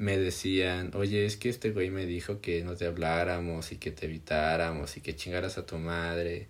me 0.01 0.17
decían, 0.17 0.93
oye, 0.95 1.27
es 1.27 1.37
que 1.37 1.51
este 1.51 1.73
güey 1.73 1.91
me 1.91 2.07
dijo 2.07 2.41
que 2.41 2.65
no 2.65 2.75
te 2.75 2.87
habláramos 2.87 3.71
y 3.71 3.77
que 3.77 3.91
te 3.91 4.07
evitáramos 4.07 4.97
y 4.97 5.03
que 5.03 5.15
chingaras 5.15 5.59
a 5.59 5.67
tu 5.67 5.77
madre. 5.77 6.49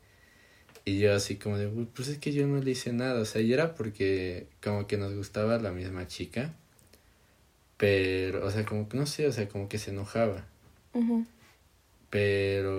Y 0.84 1.00
yo 1.00 1.12
así 1.12 1.34
como 1.34 1.58
de, 1.58 1.66
pues 1.66 2.06
es 2.06 2.18
que 2.18 2.30
yo 2.32 2.46
no 2.46 2.62
le 2.62 2.70
hice 2.70 2.92
nada, 2.92 3.20
o 3.20 3.24
sea, 3.24 3.40
y 3.42 3.52
era 3.52 3.74
porque 3.74 4.46
como 4.62 4.86
que 4.86 4.98
nos 4.98 5.12
gustaba 5.16 5.58
la 5.58 5.72
misma 5.72 6.06
chica, 6.06 6.54
pero, 7.76 8.46
o 8.46 8.50
sea, 8.52 8.64
como 8.64 8.88
que 8.88 8.96
no 8.96 9.04
sé, 9.06 9.26
o 9.26 9.32
sea, 9.32 9.48
como 9.48 9.68
que 9.68 9.78
se 9.78 9.90
enojaba. 9.90 10.46
Pero... 12.08 12.78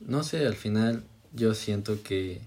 No 0.00 0.24
sé, 0.24 0.46
al 0.46 0.56
final 0.56 1.04
yo 1.32 1.54
siento 1.54 2.02
que 2.02 2.40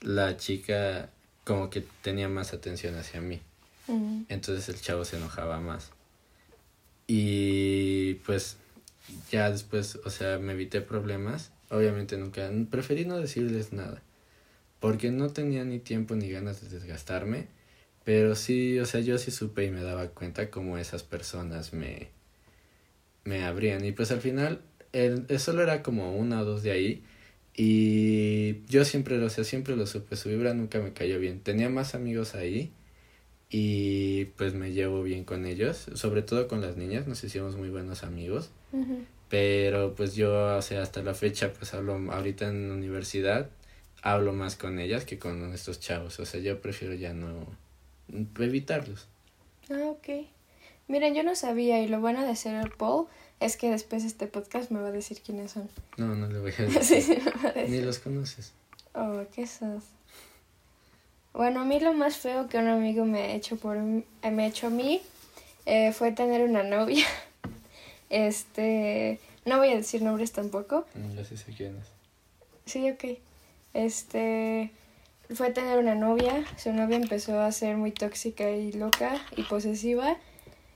la 0.00 0.36
chica 0.36 1.10
como 1.44 1.70
que 1.70 1.84
tenía 2.02 2.28
más 2.28 2.52
atención 2.52 2.96
hacia 2.96 3.20
mí. 3.20 3.40
Entonces 3.88 4.68
el 4.68 4.80
chavo 4.80 5.04
se 5.04 5.16
enojaba 5.16 5.60
más. 5.60 5.92
Y 7.06 8.14
pues 8.26 8.56
ya 9.30 9.50
después, 9.50 9.96
o 10.04 10.10
sea, 10.10 10.38
me 10.38 10.52
evité 10.52 10.80
problemas. 10.80 11.52
Obviamente 11.70 12.16
nunca, 12.16 12.50
preferí 12.70 13.04
no 13.04 13.18
decirles 13.18 13.72
nada. 13.72 14.02
Porque 14.80 15.10
no 15.10 15.30
tenía 15.30 15.64
ni 15.64 15.78
tiempo 15.78 16.14
ni 16.16 16.30
ganas 16.30 16.60
de 16.60 16.68
desgastarme. 16.68 17.48
Pero 18.04 18.34
sí, 18.34 18.78
o 18.78 18.86
sea, 18.86 19.00
yo 19.00 19.18
sí 19.18 19.30
supe 19.30 19.64
y 19.64 19.70
me 19.70 19.82
daba 19.82 20.08
cuenta 20.08 20.50
cómo 20.50 20.78
esas 20.78 21.02
personas 21.02 21.72
me, 21.72 22.08
me 23.24 23.44
abrían. 23.44 23.84
Y 23.84 23.92
pues 23.92 24.10
al 24.12 24.20
final, 24.20 24.62
el, 24.92 25.26
solo 25.38 25.62
era 25.62 25.82
como 25.82 26.16
una 26.16 26.40
o 26.40 26.44
dos 26.44 26.62
de 26.62 26.72
ahí. 26.72 27.04
Y 27.54 28.64
yo 28.66 28.84
siempre, 28.84 29.18
o 29.18 29.30
sea, 29.30 29.44
siempre 29.44 29.76
lo 29.76 29.86
supe, 29.86 30.16
su 30.16 30.28
vibra 30.28 30.54
nunca 30.54 30.80
me 30.80 30.92
cayó 30.92 31.18
bien. 31.18 31.40
Tenía 31.40 31.68
más 31.70 31.94
amigos 31.94 32.34
ahí 32.34 32.72
y 33.48 34.26
pues 34.36 34.54
me 34.54 34.72
llevo 34.72 35.02
bien 35.02 35.24
con 35.24 35.46
ellos, 35.46 35.86
sobre 35.94 36.22
todo 36.22 36.48
con 36.48 36.60
las 36.60 36.76
niñas, 36.76 37.06
nos 37.06 37.22
hicimos 37.22 37.56
muy 37.56 37.70
buenos 37.70 38.02
amigos. 38.02 38.50
Pero 39.28 39.94
pues 39.94 40.14
yo, 40.14 40.56
o 40.56 40.62
sea, 40.62 40.82
hasta 40.82 41.02
la 41.02 41.14
fecha, 41.14 41.52
pues 41.52 41.74
hablo 41.74 41.94
ahorita 42.12 42.48
en 42.48 42.70
universidad, 42.70 43.48
hablo 44.02 44.32
más 44.32 44.56
con 44.56 44.78
ellas 44.78 45.04
que 45.04 45.18
con 45.18 45.52
estos 45.52 45.80
chavos. 45.80 46.20
O 46.20 46.26
sea, 46.26 46.40
yo 46.40 46.60
prefiero 46.60 46.94
ya 46.94 47.12
no 47.12 47.46
evitarlos. 48.38 49.08
Ah, 49.70 49.86
ok. 49.86 50.26
Miren, 50.88 51.14
yo 51.14 51.24
no 51.24 51.34
sabía 51.34 51.82
y 51.82 51.88
lo 51.88 52.00
bueno 52.00 52.24
de 52.24 52.36
ser 52.36 52.54
el 52.54 52.70
Paul 52.70 53.06
es 53.40 53.56
que 53.56 53.70
después 53.70 54.02
de 54.02 54.08
este 54.08 54.26
podcast 54.28 54.70
me 54.70 54.80
va 54.80 54.88
a 54.88 54.92
decir 54.92 55.20
quiénes 55.24 55.52
son. 55.52 55.68
No, 55.96 56.14
no 56.14 56.28
le 56.28 56.38
voy 56.38 56.52
a 56.56 56.62
decir. 56.62 56.82
sí, 56.82 57.00
sí, 57.00 57.18
me 57.24 57.30
va 57.30 57.48
a 57.48 57.52
decir. 57.52 57.70
Ni 57.70 57.84
los 57.84 57.98
conoces. 57.98 58.52
Oh, 58.94 59.24
qué 59.34 59.46
sos. 59.46 59.82
Bueno, 61.36 61.60
a 61.60 61.64
mí 61.66 61.78
lo 61.80 61.92
más 61.92 62.16
feo 62.16 62.48
que 62.48 62.56
un 62.56 62.66
amigo 62.66 63.04
me 63.04 63.20
ha 63.20 63.34
hecho 63.34 63.56
por 63.56 63.76
eh, 63.76 64.30
me 64.30 64.44
ha 64.44 64.46
hecho 64.46 64.68
a 64.68 64.70
mí 64.70 65.02
eh, 65.66 65.92
fue 65.92 66.12
tener 66.12 66.42
una 66.42 66.62
novia. 66.62 67.04
Este, 68.08 69.18
no 69.44 69.58
voy 69.58 69.70
a 69.70 69.74
decir 69.74 70.00
nombres 70.00 70.30
tampoco. 70.30 70.86
Mm, 70.94 71.16
Yo 71.16 71.24
sí 71.24 71.36
sé 71.36 71.52
quién 71.52 71.76
es. 71.76 71.88
Sí, 72.64 72.88
ok. 72.88 73.18
Este, 73.74 74.70
fue 75.34 75.50
tener 75.50 75.80
una 75.80 75.96
novia. 75.96 76.44
Su 76.56 76.72
novia 76.72 76.98
empezó 76.98 77.40
a 77.40 77.50
ser 77.50 77.76
muy 77.76 77.90
tóxica 77.90 78.48
y 78.48 78.70
loca 78.70 79.20
y 79.36 79.42
posesiva. 79.42 80.16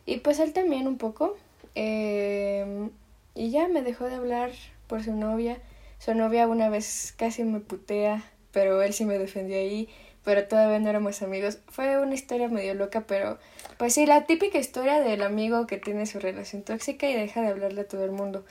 Y 0.06 0.16
pues 0.18 0.40
él 0.40 0.52
también 0.52 0.88
un 0.88 0.98
poco. 0.98 1.38
Eh, 1.76 2.90
y 3.36 3.50
ya 3.52 3.68
me 3.68 3.82
dejó 3.82 4.06
de 4.06 4.16
hablar 4.16 4.50
por 4.88 5.04
su 5.04 5.14
novia. 5.14 5.58
Su 6.00 6.14
novia 6.14 6.48
una 6.48 6.68
vez 6.68 7.14
casi 7.16 7.44
me 7.44 7.60
putea, 7.60 8.24
pero 8.50 8.82
él 8.82 8.92
sí 8.92 9.04
me 9.04 9.18
defendió 9.18 9.56
ahí. 9.56 9.88
Pero 10.24 10.46
todavía 10.46 10.78
no 10.78 10.90
éramos 10.90 11.22
amigos. 11.22 11.58
Fue 11.68 11.98
una 11.98 12.14
historia 12.14 12.48
medio 12.48 12.74
loca, 12.74 13.02
pero 13.06 13.38
pues 13.78 13.94
sí, 13.94 14.06
la 14.06 14.26
típica 14.26 14.58
historia 14.58 15.00
del 15.00 15.22
amigo 15.22 15.66
que 15.66 15.78
tiene 15.78 16.06
su 16.06 16.18
relación 16.18 16.62
tóxica 16.62 17.08
y 17.08 17.14
deja 17.14 17.40
de 17.40 17.48
hablarle 17.48 17.82
a 17.82 17.88
todo 17.88 18.04
el 18.04 18.12
mundo. 18.12 18.44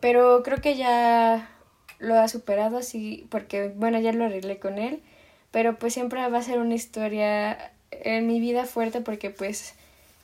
Pero 0.00 0.42
creo 0.42 0.60
que 0.60 0.76
ya 0.76 1.50
lo 1.98 2.16
ha 2.16 2.28
superado 2.28 2.76
así, 2.76 3.26
porque 3.30 3.68
bueno, 3.68 3.98
ya 4.00 4.12
lo 4.12 4.24
arreglé 4.24 4.58
con 4.58 4.78
él. 4.78 5.02
Pero 5.50 5.78
pues 5.78 5.94
siempre 5.94 6.28
va 6.28 6.38
a 6.38 6.42
ser 6.42 6.58
una 6.58 6.74
historia 6.74 7.72
en 7.90 8.26
mi 8.26 8.40
vida 8.40 8.64
fuerte 8.66 9.00
porque 9.00 9.30
pues 9.30 9.74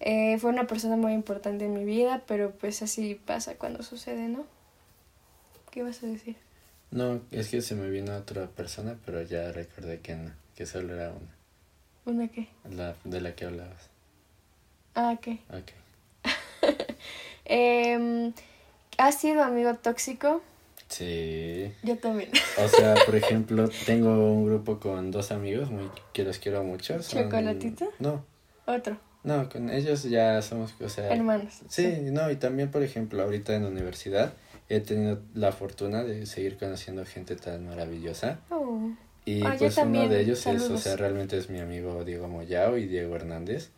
eh, 0.01 0.37
fue 0.39 0.51
una 0.51 0.67
persona 0.67 0.97
muy 0.97 1.13
importante 1.13 1.65
en 1.65 1.75
mi 1.75 1.85
vida, 1.85 2.23
pero 2.27 2.51
pues 2.51 2.83
así 2.83 3.15
pasa 3.15 3.55
cuando 3.55 3.83
sucede, 3.83 4.29
¿no? 4.29 4.45
¿Qué 5.71 5.83
vas 5.83 6.03
a 6.03 6.07
decir? 6.07 6.37
No, 6.91 7.21
es 7.31 7.49
que 7.49 7.63
se 7.63 7.75
me 7.75 7.89
vino 7.89 8.15
otra 8.17 8.49
persona, 8.49 8.99
pero 9.07 9.23
ya 9.23 9.53
recordé 9.53 10.01
que 10.01 10.15
no, 10.15 10.31
que 10.55 10.67
solo 10.67 10.95
era 10.95 11.11
una, 11.11 11.35
¿Una 12.05 12.29
qué? 12.29 12.49
la 12.71 12.95
de 13.05 13.21
la 13.21 13.35
que 13.35 13.45
hablabas. 13.47 13.89
Ah, 14.95 15.17
¿qué? 15.21 15.41
Ok. 15.51 15.73
Eh, 17.45 18.33
¿Has 18.99 19.21
sido 19.21 19.43
amigo 19.43 19.75
tóxico? 19.75 20.43
Sí. 20.89 21.73
Yo 21.83 21.99
también. 21.99 22.31
O 22.63 22.69
sea, 22.69 22.95
por 23.07 23.17
ejemplo, 23.17 23.69
tengo 23.87 24.11
un 24.33 24.47
grupo 24.47 24.79
con 24.79 25.11
dos 25.11 25.33
amigos 25.33 25.71
muy 25.71 25.91
que 26.13 26.23
los 26.25 26.39
quiero 26.39 26.63
mucho. 26.65 27.03
son- 27.03 27.25
¿Chocolatito? 27.25 27.91
No, 27.99 28.25
Otro. 28.67 28.97
no, 29.25 29.49
con 29.49 29.71
ellos 29.71 30.05
ya 30.05 30.41
somos, 30.43 30.75
o 30.81 30.89
sea, 30.89 31.13
Hermanos. 31.13 31.63
Sí, 31.69 31.99
no, 32.13 32.31
y 32.31 32.37
también, 32.37 32.71
por 32.71 32.83
ejemplo, 32.83 33.23
ahorita 33.23 33.55
en 33.55 33.65
la 33.65 33.69
universidad 33.71 34.35
he 34.69 34.81
tenido 34.81 35.21
la 35.35 35.53
fortuna 35.53 36.05
de 36.05 36.25
seguir 36.27 36.57
conociendo 36.59 37.05
gente 37.05 37.37
tan 37.37 37.67
maravillosa. 37.67 38.39
Oh. 38.51 38.91
Y 39.25 39.45
Ah, 39.45 39.55
pues 39.59 39.77
uno 39.79 40.09
de 40.09 40.21
ellos 40.21 40.47
es, 40.47 40.63
o 40.71 40.79
sea, 40.79 40.97
realmente 40.97 41.37
es 41.39 41.49
mi 41.49 41.61
amigo 41.61 42.05
Diego 42.05 42.27
Moyao 42.29 42.77
y 42.77 42.87
Diego 42.87 43.15
Hernández. 43.17 43.71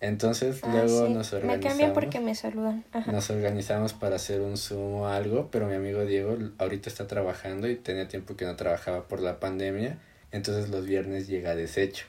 Entonces 0.00 0.60
Ah, 0.62 0.70
luego 0.72 1.06
sí. 1.06 1.12
nos 1.12 1.32
Me 1.32 1.38
organizamos. 1.38 1.66
cambian 1.68 1.92
porque 1.92 2.20
me 2.20 2.34
saludan. 2.34 2.84
Ajá. 2.92 3.12
Nos 3.12 3.28
organizamos 3.30 3.92
para 3.92 4.16
hacer 4.16 4.40
un 4.40 4.56
Zoom 4.56 4.94
o 5.02 5.06
algo, 5.08 5.48
pero 5.52 5.66
mi 5.66 5.74
amigo 5.74 6.04
Diego 6.06 6.36
ahorita 6.58 6.88
está 6.88 7.06
trabajando 7.06 7.68
y 7.68 7.76
tenía 7.76 8.08
tiempo 8.08 8.34
que 8.34 8.46
no 8.46 8.56
trabajaba 8.56 9.06
por 9.08 9.20
la 9.20 9.38
pandemia, 9.38 9.98
entonces 10.32 10.70
los 10.70 10.86
viernes 10.86 11.28
llega 11.28 11.54
deshecho. 11.54 12.06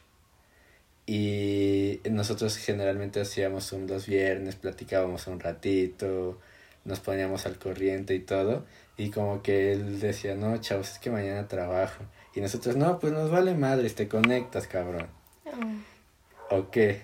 Y 1.06 2.00
nosotros 2.10 2.58
generalmente 2.58 3.20
hacíamos 3.22 3.68
Zoom 3.68 3.88
los 3.88 4.06
viernes, 4.08 4.56
platicábamos 4.56 5.28
un 5.28 5.40
ratito, 5.40 6.40
nos 6.86 7.00
poníamos 7.00 7.46
al 7.46 7.58
corriente 7.60 8.16
y 8.16 8.20
todo, 8.20 8.66
y 8.98 9.10
como 9.10 9.42
que 9.42 9.74
él 9.74 10.00
decía, 10.00 10.36
no, 10.36 10.56
chavos, 10.58 10.92
es 10.94 11.00
que 11.00 11.10
mañana 11.12 11.48
trabajo. 11.48 12.04
Y 12.34 12.42
nosotros, 12.42 12.76
no, 12.78 13.00
pues 13.00 13.12
nos 13.14 13.30
vale 13.30 13.54
madres, 13.56 13.96
te 13.96 14.08
conectas, 14.08 14.68
cabrón. 14.68 15.08
Oh. 15.46 16.56
¿O 16.58 16.72
qué? 16.72 17.02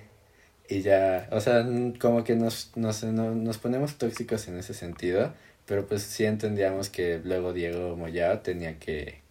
Y 0.69 0.81
ya, 0.81 1.27
o 1.31 1.39
sea, 1.39 1.65
como 1.99 2.23
que 2.23 2.35
nos, 2.35 2.71
nos, 2.75 3.03
no- 3.03 3.33
nos 3.35 3.57
ponemos 3.57 3.97
tóxicos 3.97 4.47
en 4.47 4.57
ese 4.57 4.73
sentido, 4.73 5.33
pero 5.65 5.85
pues 5.85 6.03
sí 6.03 6.25
entendíamos 6.25 6.89
que 6.89 7.19
luego 7.23 7.53
Diego 7.53 7.95
Moyao 7.95 8.39
tenía 8.39 8.77
que, 8.79 9.21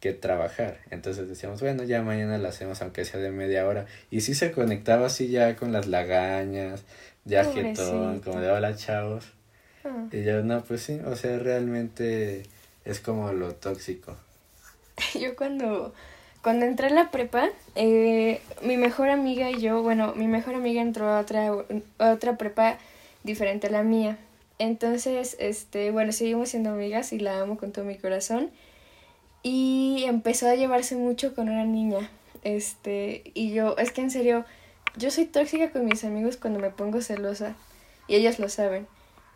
que 0.00 0.12
trabajar. 0.12 0.78
Entonces 0.90 1.28
decíamos, 1.28 1.60
bueno, 1.60 1.82
ya 1.84 2.02
mañana 2.02 2.36
lo 2.38 2.48
hacemos 2.48 2.80
aunque 2.82 3.04
sea 3.04 3.20
de 3.20 3.30
media 3.30 3.66
hora. 3.66 3.86
Y 4.10 4.20
sí 4.22 4.34
se 4.34 4.52
conectaba 4.52 5.06
así 5.06 5.28
ya 5.28 5.56
con 5.56 5.72
las 5.72 5.86
lagañas, 5.86 6.84
ya 7.24 7.44
jetón, 7.44 8.20
como 8.20 8.40
de 8.40 8.50
hola 8.50 8.74
chavos. 8.76 9.26
Ah. 9.84 10.06
Y 10.12 10.22
yo, 10.24 10.42
no, 10.42 10.62
pues 10.64 10.82
sí, 10.82 11.00
o 11.06 11.16
sea, 11.16 11.38
realmente 11.38 12.42
es 12.84 13.00
como 13.00 13.32
lo 13.32 13.54
tóxico. 13.54 14.16
Yo 15.20 15.36
cuando, 15.36 15.92
cuando 16.42 16.66
entré 16.66 16.88
a 16.88 16.90
la 16.90 17.10
prepa, 17.10 17.48
eh, 17.74 18.40
mi 18.62 18.76
mejor 18.76 19.08
amiga 19.08 19.50
y 19.50 19.60
yo, 19.60 19.82
bueno, 19.82 20.14
mi 20.14 20.26
mejor 20.26 20.54
amiga 20.54 20.82
entró 20.82 21.08
a 21.08 21.20
otra, 21.20 21.52
a 21.98 22.10
otra 22.10 22.36
prepa 22.36 22.78
diferente 23.22 23.68
a 23.68 23.70
la 23.70 23.82
mía. 23.82 24.18
Entonces, 24.58 25.36
este, 25.38 25.90
bueno, 25.90 26.12
seguimos 26.12 26.50
siendo 26.50 26.70
amigas 26.70 27.12
y 27.12 27.18
la 27.18 27.40
amo 27.40 27.56
con 27.56 27.72
todo 27.72 27.84
mi 27.84 27.96
corazón. 27.96 28.50
Y 29.42 30.04
empezó 30.06 30.48
a 30.48 30.54
llevarse 30.54 30.96
mucho 30.96 31.34
con 31.34 31.48
una 31.48 31.64
niña. 31.64 32.10
Este, 32.42 33.22
y 33.34 33.52
yo, 33.52 33.76
es 33.78 33.90
que 33.92 34.02
en 34.02 34.10
serio, 34.10 34.44
yo 34.96 35.10
soy 35.10 35.24
tóxica 35.24 35.70
con 35.70 35.86
mis 35.86 36.04
amigos 36.04 36.36
cuando 36.36 36.60
me 36.60 36.70
pongo 36.70 37.00
celosa. 37.00 37.54
Y 38.06 38.16
ellos 38.16 38.38
lo 38.38 38.48
saben. 38.50 38.86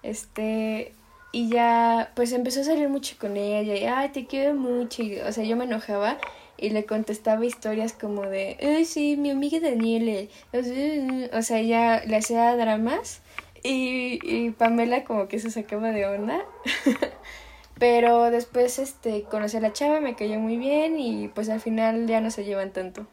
Este, 0.02 0.92
y 1.34 1.48
ya, 1.48 2.12
pues 2.14 2.30
empezó 2.30 2.60
a 2.60 2.64
salir 2.64 2.88
mucho 2.88 3.16
con 3.18 3.36
ella. 3.36 3.74
Y, 3.74 3.84
ay, 3.86 4.10
te 4.10 4.24
quiero 4.24 4.54
mucho. 4.54 5.02
Y, 5.02 5.18
o 5.18 5.32
sea, 5.32 5.42
yo 5.42 5.56
me 5.56 5.64
enojaba 5.64 6.16
y 6.56 6.70
le 6.70 6.86
contestaba 6.86 7.44
historias 7.44 7.92
como 7.92 8.22
de, 8.22 8.56
ay, 8.62 8.84
sí, 8.84 9.16
mi 9.16 9.30
amiga 9.30 9.58
Daniele. 9.58 10.28
O 10.52 11.42
sea, 11.42 11.58
ella 11.58 12.04
le 12.04 12.18
hacía 12.18 12.54
dramas. 12.56 13.20
Y, 13.64 14.20
y 14.22 14.50
Pamela 14.50 15.02
como 15.02 15.26
que 15.26 15.40
se 15.40 15.50
sacaba 15.50 15.90
de 15.90 16.06
onda. 16.06 16.44
Pero 17.80 18.30
después 18.30 18.78
este 18.78 19.24
conocí 19.24 19.56
a 19.56 19.60
la 19.60 19.72
chava, 19.72 19.98
me 19.98 20.14
cayó 20.14 20.38
muy 20.38 20.56
bien 20.56 21.00
y 21.00 21.26
pues 21.26 21.48
al 21.48 21.60
final 21.60 22.06
ya 22.06 22.20
no 22.20 22.30
se 22.30 22.44
llevan 22.44 22.72
tanto. 22.72 23.08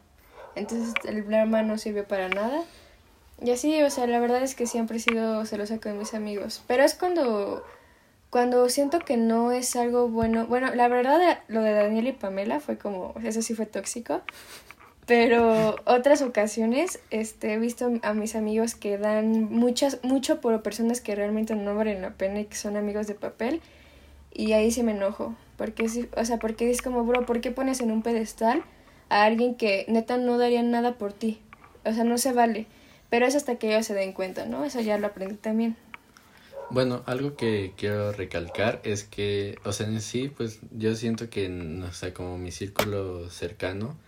Entonces 0.54 0.94
el 1.06 1.26
drama 1.26 1.62
no 1.62 1.76
sirvió 1.76 2.06
para 2.06 2.28
nada. 2.28 2.62
Y 3.44 3.50
así, 3.50 3.82
o 3.82 3.90
sea, 3.90 4.06
la 4.06 4.20
verdad 4.20 4.44
es 4.44 4.54
que 4.54 4.68
siempre 4.68 4.98
he 4.98 5.00
sido 5.00 5.44
celosa 5.44 5.80
con 5.80 5.98
mis 5.98 6.14
amigos. 6.14 6.62
Pero 6.68 6.84
es 6.84 6.94
cuando, 6.94 7.64
cuando 8.32 8.66
siento 8.70 8.98
que 9.00 9.18
no 9.18 9.52
es 9.52 9.76
algo 9.76 10.08
bueno. 10.08 10.46
Bueno, 10.46 10.74
la 10.74 10.88
verdad 10.88 11.40
lo 11.48 11.60
de 11.60 11.72
Daniel 11.72 12.06
y 12.06 12.12
Pamela 12.12 12.60
fue 12.60 12.78
como, 12.78 13.12
eso 13.22 13.42
sí 13.42 13.54
fue 13.54 13.66
tóxico. 13.66 14.22
Pero 15.04 15.76
otras 15.84 16.22
ocasiones 16.22 16.98
este, 17.10 17.52
he 17.52 17.58
visto 17.58 17.92
a 18.00 18.14
mis 18.14 18.34
amigos 18.34 18.74
que 18.74 18.96
dan 18.96 19.52
muchas, 19.52 20.02
mucho 20.02 20.40
por 20.40 20.62
personas 20.62 21.02
que 21.02 21.14
realmente 21.14 21.54
no 21.54 21.74
valen 21.74 22.00
la 22.00 22.14
pena 22.14 22.40
y 22.40 22.46
que 22.46 22.56
son 22.56 22.78
amigos 22.78 23.06
de 23.06 23.14
papel. 23.14 23.60
Y 24.32 24.52
ahí 24.52 24.70
sí 24.70 24.82
me 24.82 24.92
enojo. 24.92 25.34
Porque, 25.58 26.08
o 26.16 26.24
sea, 26.24 26.38
porque 26.38 26.70
es 26.70 26.80
como, 26.80 27.04
bro, 27.04 27.26
¿por 27.26 27.42
qué 27.42 27.50
pones 27.50 27.80
en 27.80 27.90
un 27.90 28.00
pedestal 28.00 28.64
a 29.10 29.24
alguien 29.24 29.56
que 29.56 29.84
neta 29.88 30.16
no 30.16 30.38
daría 30.38 30.62
nada 30.62 30.94
por 30.94 31.12
ti? 31.12 31.38
O 31.84 31.92
sea, 31.92 32.04
no 32.04 32.16
se 32.16 32.32
vale. 32.32 32.64
Pero 33.10 33.26
es 33.26 33.36
hasta 33.36 33.56
que 33.56 33.74
ellos 33.74 33.84
se 33.84 33.92
den 33.92 34.14
cuenta, 34.14 34.46
¿no? 34.46 34.64
Eso 34.64 34.80
ya 34.80 34.96
lo 34.96 35.08
aprendí 35.08 35.34
también. 35.34 35.76
Bueno, 36.72 37.02
algo 37.04 37.36
que 37.36 37.74
quiero 37.76 38.12
recalcar 38.12 38.80
es 38.82 39.04
que, 39.04 39.58
o 39.62 39.72
sea, 39.72 39.86
en 39.86 40.00
sí, 40.00 40.32
pues 40.34 40.60
yo 40.70 40.94
siento 40.96 41.28
que, 41.28 41.46
o 41.86 41.92
sea, 41.92 42.14
como 42.14 42.38
mi 42.38 42.50
círculo 42.50 43.28
cercano, 43.28 43.98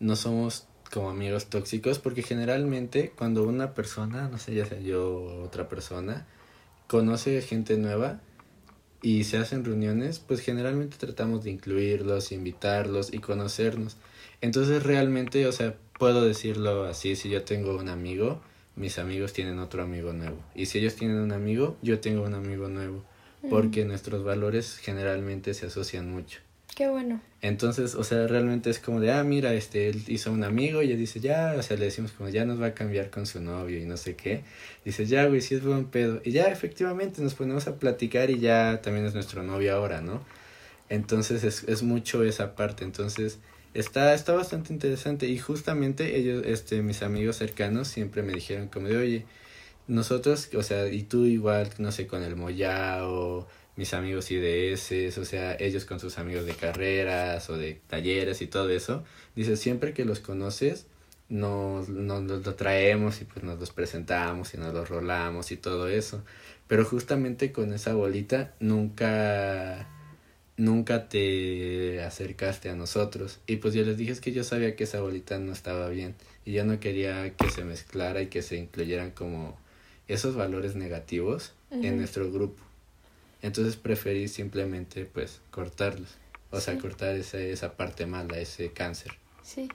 no 0.00 0.16
somos 0.16 0.66
como 0.90 1.10
amigos 1.10 1.50
tóxicos 1.50 1.98
porque 1.98 2.22
generalmente 2.22 3.12
cuando 3.14 3.42
una 3.42 3.74
persona, 3.74 4.28
no 4.28 4.38
sé, 4.38 4.54
ya 4.54 4.64
sea 4.64 4.80
yo 4.80 5.10
o 5.10 5.42
otra 5.42 5.68
persona, 5.68 6.26
conoce 6.86 7.42
gente 7.42 7.76
nueva 7.76 8.22
y 9.02 9.24
se 9.24 9.36
hacen 9.36 9.66
reuniones, 9.66 10.18
pues 10.18 10.40
generalmente 10.40 10.96
tratamos 10.96 11.44
de 11.44 11.50
incluirlos, 11.50 12.32
invitarlos 12.32 13.12
y 13.12 13.18
conocernos. 13.18 13.98
Entonces 14.40 14.84
realmente, 14.84 15.46
o 15.46 15.52
sea, 15.52 15.74
puedo 15.98 16.24
decirlo 16.24 16.84
así, 16.84 17.14
si 17.14 17.28
yo 17.28 17.44
tengo 17.44 17.76
un 17.76 17.90
amigo, 17.90 18.40
mis 18.76 18.98
amigos 18.98 19.32
tienen 19.32 19.58
otro 19.58 19.82
amigo 19.82 20.12
nuevo. 20.12 20.38
Y 20.54 20.66
si 20.66 20.78
ellos 20.78 20.94
tienen 20.94 21.18
un 21.18 21.32
amigo, 21.32 21.76
yo 21.82 21.98
tengo 21.98 22.22
un 22.22 22.34
amigo 22.34 22.68
nuevo. 22.68 23.04
Porque 23.48 23.84
nuestros 23.84 24.24
valores 24.24 24.78
generalmente 24.78 25.54
se 25.54 25.66
asocian 25.66 26.10
mucho. 26.10 26.40
Qué 26.74 26.88
bueno. 26.88 27.22
Entonces, 27.40 27.94
o 27.94 28.04
sea, 28.04 28.26
realmente 28.26 28.68
es 28.70 28.80
como 28.80 29.00
de, 29.00 29.12
ah, 29.12 29.22
mira, 29.24 29.54
este, 29.54 29.88
él 29.88 30.02
hizo 30.08 30.32
un 30.32 30.44
amigo 30.44 30.82
y 30.82 30.90
él 30.90 30.98
dice, 30.98 31.20
ya, 31.20 31.54
o 31.56 31.62
sea, 31.62 31.76
le 31.76 31.86
decimos 31.86 32.12
como, 32.12 32.28
ya 32.28 32.44
nos 32.44 32.60
va 32.60 32.66
a 32.66 32.74
cambiar 32.74 33.08
con 33.08 33.24
su 33.24 33.40
novio 33.40 33.78
y 33.78 33.84
no 33.84 33.96
sé 33.96 34.14
qué. 34.14 34.42
Dice, 34.84 35.06
ya, 35.06 35.26
güey, 35.26 35.40
sí 35.40 35.54
es 35.54 35.62
buen 35.62 35.86
pedo. 35.86 36.20
Y 36.24 36.32
ya, 36.32 36.48
efectivamente, 36.48 37.22
nos 37.22 37.34
ponemos 37.34 37.66
a 37.66 37.78
platicar 37.78 38.30
y 38.30 38.40
ya 38.40 38.80
también 38.82 39.06
es 39.06 39.14
nuestro 39.14 39.42
novio 39.42 39.74
ahora, 39.74 40.02
¿no? 40.02 40.22
Entonces, 40.88 41.44
es, 41.44 41.64
es 41.64 41.82
mucho 41.82 42.24
esa 42.24 42.56
parte. 42.56 42.84
Entonces, 42.84 43.38
está, 43.78 44.14
está 44.14 44.34
bastante 44.34 44.72
interesante. 44.72 45.26
Y 45.28 45.38
justamente 45.38 46.16
ellos, 46.16 46.44
este, 46.46 46.82
mis 46.82 47.02
amigos 47.02 47.36
cercanos 47.36 47.88
siempre 47.88 48.22
me 48.22 48.32
dijeron 48.32 48.68
como 48.68 48.88
de, 48.88 48.96
oye, 48.96 49.26
nosotros, 49.88 50.50
o 50.54 50.62
sea, 50.62 50.88
y 50.88 51.02
tú 51.04 51.24
igual, 51.24 51.70
no 51.78 51.92
sé, 51.92 52.06
con 52.06 52.22
el 52.22 52.36
Moyao 52.36 53.46
mis 53.76 53.92
amigos 53.92 54.30
IDS, 54.30 55.18
o 55.18 55.24
sea, 55.24 55.54
ellos 55.60 55.84
con 55.84 56.00
sus 56.00 56.18
amigos 56.18 56.46
de 56.46 56.54
carreras 56.54 57.48
o 57.50 57.56
de 57.56 57.80
talleres 57.86 58.40
y 58.42 58.46
todo 58.46 58.70
eso, 58.70 59.04
dice, 59.36 59.56
siempre 59.56 59.92
que 59.92 60.04
los 60.06 60.20
conoces, 60.20 60.86
nos, 61.28 61.88
nos, 61.88 62.22
lo 62.22 62.54
traemos 62.54 63.20
y 63.20 63.24
pues 63.24 63.44
nos 63.44 63.58
los 63.58 63.72
presentamos 63.72 64.54
y 64.54 64.58
nos 64.58 64.72
los 64.72 64.88
rolamos 64.88 65.52
y 65.52 65.56
todo 65.56 65.88
eso. 65.88 66.24
Pero 66.68 66.84
justamente 66.84 67.52
con 67.52 67.72
esa 67.72 67.94
bolita 67.94 68.54
nunca, 68.60 69.88
nunca 70.56 71.08
te 71.08 72.02
acercaste 72.02 72.70
a 72.70 72.74
nosotros. 72.74 73.40
Y 73.46 73.56
pues 73.56 73.74
yo 73.74 73.82
les 73.82 73.96
dije 73.96 74.12
es 74.12 74.20
que 74.20 74.32
yo 74.32 74.44
sabía 74.44 74.76
que 74.76 74.84
esa 74.84 75.00
bolita 75.00 75.38
no 75.38 75.52
estaba 75.52 75.88
bien 75.88 76.14
y 76.44 76.52
yo 76.52 76.64
no 76.64 76.80
quería 76.80 77.30
que 77.34 77.50
se 77.50 77.64
mezclara 77.64 78.22
y 78.22 78.26
que 78.28 78.42
se 78.42 78.56
incluyeran 78.56 79.10
como 79.10 79.56
esos 80.08 80.36
valores 80.36 80.76
negativos 80.76 81.52
en 81.70 81.96
nuestro 81.96 82.30
grupo. 82.30 82.62
Entonces 83.42 83.76
preferí 83.76 84.28
simplemente 84.28 85.04
pues 85.04 85.40
cortarlos. 85.50 86.16
O 86.50 86.60
sea, 86.60 86.78
cortar 86.78 87.16
esa, 87.16 87.38
esa 87.38 87.76
parte 87.76 88.06
mala, 88.06 88.38
ese 88.38 88.70
cáncer. 88.70 89.12
Sí. 89.42 89.68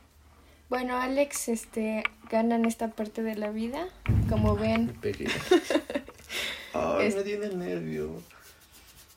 Bueno, 0.69 0.95
Alex 0.95 1.49
este, 1.49 2.03
gana 2.29 2.55
en 2.55 2.65
esta 2.65 2.91
parte 2.91 3.23
de 3.23 3.35
la 3.35 3.51
vida. 3.51 3.89
Como 4.29 4.55
ven. 4.55 4.97
Ay, 6.73 7.13
me 7.13 7.23
dio 7.23 7.43
el 7.43 7.59
nervio. 7.59 8.23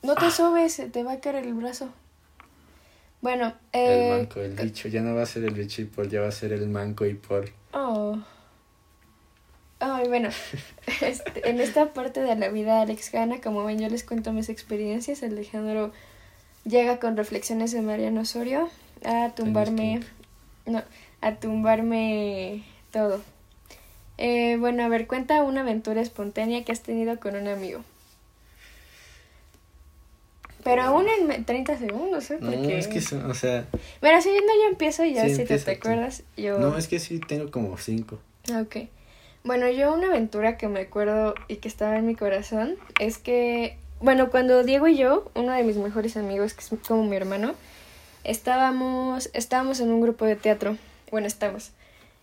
No 0.05 0.15
te 0.15 0.29
subes, 0.29 0.81
te 0.91 1.03
va 1.03 1.13
a 1.13 1.19
caer 1.19 1.37
el 1.37 1.53
brazo. 1.53 1.89
Bueno, 3.21 3.53
eh, 3.73 4.11
El 4.11 4.19
manco, 4.19 4.39
el 4.39 4.51
bicho. 4.51 4.87
Ya 4.87 5.01
no 5.01 5.15
va 5.15 5.23
a 5.23 5.25
ser 5.25 5.43
el 5.45 5.55
bicho 5.55 5.81
y 5.81 5.85
Paul, 5.85 6.09
ya 6.09 6.21
va 6.21 6.27
a 6.27 6.31
ser 6.31 6.53
el 6.53 6.67
manco 6.69 7.05
y 7.05 7.15
Paul. 7.15 7.51
Oh. 7.73 8.19
Ay, 9.79 10.07
bueno, 10.07 10.29
este, 11.01 11.49
en 11.49 11.59
esta 11.59 11.93
parte 11.93 12.21
de 12.21 12.35
la 12.35 12.49
vida 12.49 12.81
Alex 12.81 13.11
gana, 13.11 13.41
como 13.41 13.65
ven 13.65 13.79
yo 13.79 13.89
les 13.89 14.03
cuento 14.03 14.31
mis 14.31 14.49
experiencias, 14.49 15.23
Alejandro 15.23 15.91
llega 16.65 16.99
con 16.99 17.17
reflexiones 17.17 17.71
de 17.71 17.81
Mariano 17.81 18.21
Osorio 18.21 18.69
a 19.03 19.31
tumbarme, 19.35 20.01
no, 20.65 20.83
a 21.21 21.35
tumbarme 21.35 22.63
todo. 22.91 23.21
Eh, 24.17 24.57
bueno, 24.59 24.83
a 24.83 24.87
ver, 24.87 25.07
cuenta 25.07 25.43
una 25.43 25.61
aventura 25.61 26.01
espontánea 26.01 26.63
que 26.63 26.71
has 26.71 26.81
tenido 26.81 27.19
con 27.19 27.35
un 27.35 27.47
amigo. 27.47 27.81
Pero 30.65 30.81
aún 30.81 31.05
en 31.07 31.45
30 31.45 31.77
segundos, 31.77 32.31
¿eh? 32.31 32.39
Porque... 32.41 32.57
No, 32.57 32.69
es 32.69 32.87
que, 32.87 32.97
o 32.97 33.33
sea... 33.35 33.67
Bueno, 34.01 34.19
si 34.19 34.29
no, 34.29 34.35
yo 34.63 34.71
empiezo 34.71 35.05
y 35.05 35.13
ya 35.13 35.29
si 35.29 35.45
te, 35.45 35.59
te 35.59 35.71
acuerdas, 35.71 36.23
yo... 36.35 36.57
No, 36.57 36.75
es 36.75 36.87
que 36.87 36.97
sí 36.97 37.19
tengo 37.19 37.51
como 37.51 37.77
cinco. 37.77 38.17
Ah, 38.51 38.61
ok. 38.61 38.87
Bueno, 39.43 39.69
yo 39.69 39.93
una 39.93 40.07
aventura 40.07 40.57
que 40.57 40.67
me 40.67 40.79
acuerdo 40.79 41.35
y 41.47 41.57
que 41.57 41.67
estaba 41.67 41.99
en 41.99 42.07
mi 42.07 42.15
corazón 42.15 42.77
es 42.99 43.19
que, 43.19 43.77
bueno, 43.99 44.31
cuando 44.31 44.63
Diego 44.63 44.87
y 44.87 44.97
yo, 44.97 45.29
uno 45.35 45.51
de 45.51 45.61
mis 45.61 45.77
mejores 45.77 46.17
amigos, 46.17 46.55
que 46.55 46.61
es 46.61 46.71
como 46.87 47.03
mi 47.03 47.15
hermano, 47.15 47.53
estábamos, 48.23 49.29
estábamos 49.33 49.79
en 49.81 49.91
un 49.91 50.01
grupo 50.01 50.25
de 50.25 50.35
teatro. 50.35 50.77
Bueno, 51.11 51.27
estamos. 51.27 51.73